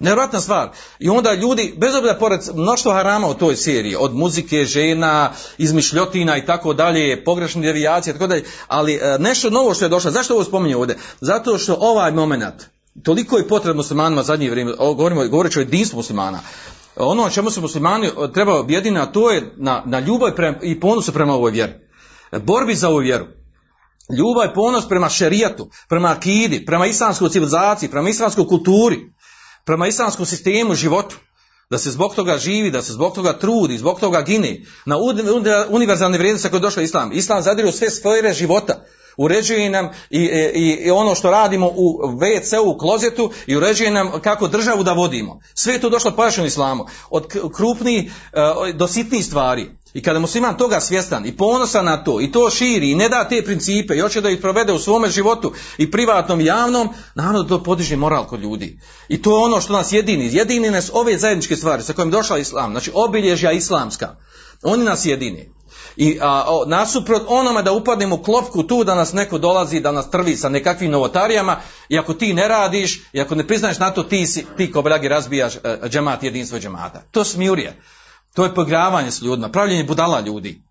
[0.00, 0.70] Nevjerojatna stvar.
[0.98, 6.36] I onda ljudi, bez obzira pored mnoštvo harama u toj seriji, od muzike, žena, izmišljotina
[6.36, 10.44] i tako dalje, pogrešne devijacije, tako dalje, ali nešto novo što je došlo, zašto ovo
[10.44, 10.96] spominje ovdje?
[11.20, 12.54] Zato što ovaj moment,
[13.02, 16.40] toliko je potrebno muslimanima zadnje vrijeme, govorimo, govoreći o jedinstvu muslimana,
[16.96, 20.30] ono o čemu se muslimani treba objediniti, a to je na, na ljubav
[20.62, 21.72] i ponosu prema ovoj vjeri.
[22.32, 23.26] Borbi za ovu vjeru.
[24.10, 28.98] Ljubav i ponos prema šerijatu, prema akidi, prema islamskoj civilizaciji, prema islamskoj kulturi,
[29.64, 31.16] prema islamskom sistemu životu.
[31.70, 34.96] da se zbog toga živi, da se zbog toga trudi, zbog toga gine, na
[35.68, 37.12] univerzalne vrijednosti koje je došao Islam.
[37.12, 38.84] Islam zadire u sve sfere života.
[39.16, 40.20] Uređuje nam i,
[40.54, 44.92] i, i ono što radimo u WC, u klozetu i uređuje nam kako državu da
[44.92, 45.40] vodimo.
[45.54, 46.86] Sve je to došlo pojašnjeno islamu.
[47.10, 47.26] Od
[47.56, 49.70] krupnih e, do sitnih stvari.
[49.96, 53.28] I kada musliman toga svjestan i ponosan na to i to širi i ne da
[53.28, 57.42] te principe i hoće da ih provede u svome životu i privatnom i javnom, naravno
[57.42, 58.80] da to podiže moral kod ljudi.
[59.08, 60.34] I to je ono što nas jedini.
[60.34, 64.16] Jedini nas ove zajedničke stvari sa kojim došla islam, znači obilježja islamska.
[64.62, 65.52] Oni nas jedini.
[65.96, 70.10] I a, nasuprot onome da upadnemo u klopku tu da nas neko dolazi da nas
[70.10, 71.56] trvi sa nekakvim novotarijama
[71.88, 74.82] i ako ti ne radiš i ako ne priznaješ na to ti, si, ti ko
[74.82, 77.02] blagi razbijaš e, džemat jedinstvo džemata.
[77.10, 77.80] To smjurije.
[78.36, 80.62] To je pogravanje s ljudima, pravljenje budala ljudi.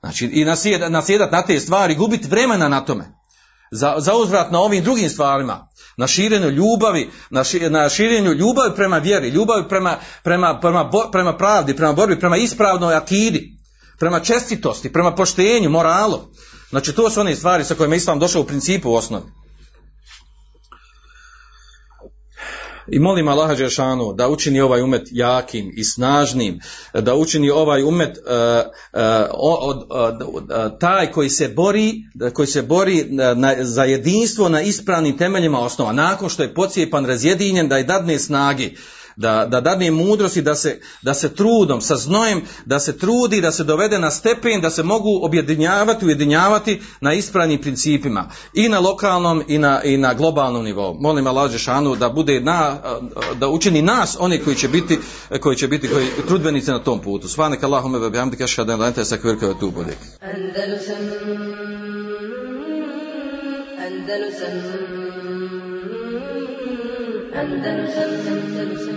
[0.00, 0.44] Znači i
[0.88, 3.04] nasjedat na te stvari, gubiti vremena na tome.
[3.70, 8.98] Za, za uzvrat na ovim drugim stvarima, na širenju ljubavi, na, na širenju ljubavi prema
[8.98, 13.62] vjeri, ljubavi prema, prema, prema, prema pravdi, prema borbi, prema ispravnoj akidi
[14.02, 16.20] prema čestitosti, prema poštenju, moralu.
[16.70, 19.24] Znači to su one stvari sa kojima Islam došao u principu u osnovi.
[22.92, 26.60] I molim Allaha Đeršanu da učini ovaj umet jakim i snažnim,
[26.94, 28.24] da učini ovaj umet uh,
[28.92, 31.94] uh, taj koji se bori,
[32.34, 33.08] koji se bori
[33.60, 38.76] za jedinstvo na ispravnim temeljima osnova, nakon što je pocijepan, razjedinjen, da je dadne snagi
[39.16, 43.52] da, da dadne mudrosti, da se, da se trudom, sa znojem, da se trudi, da
[43.52, 49.42] se dovede na stepen, da se mogu objedinjavati, ujedinjavati na ispravnim principima i na lokalnom
[49.48, 50.94] i na, i na globalnom nivou.
[51.00, 52.78] Molim Allah Žešanu da bude na,
[53.34, 54.98] da učini nas oni koji će biti,
[55.40, 57.28] koji će biti koji, trudbenici na tom putu.
[57.28, 58.80] Svanek Allahume ve bihamdika ashhadu an.
[58.80, 59.02] Andalusam
[63.78, 64.52] Andalusam
[67.34, 68.91] Andalusam Andalusam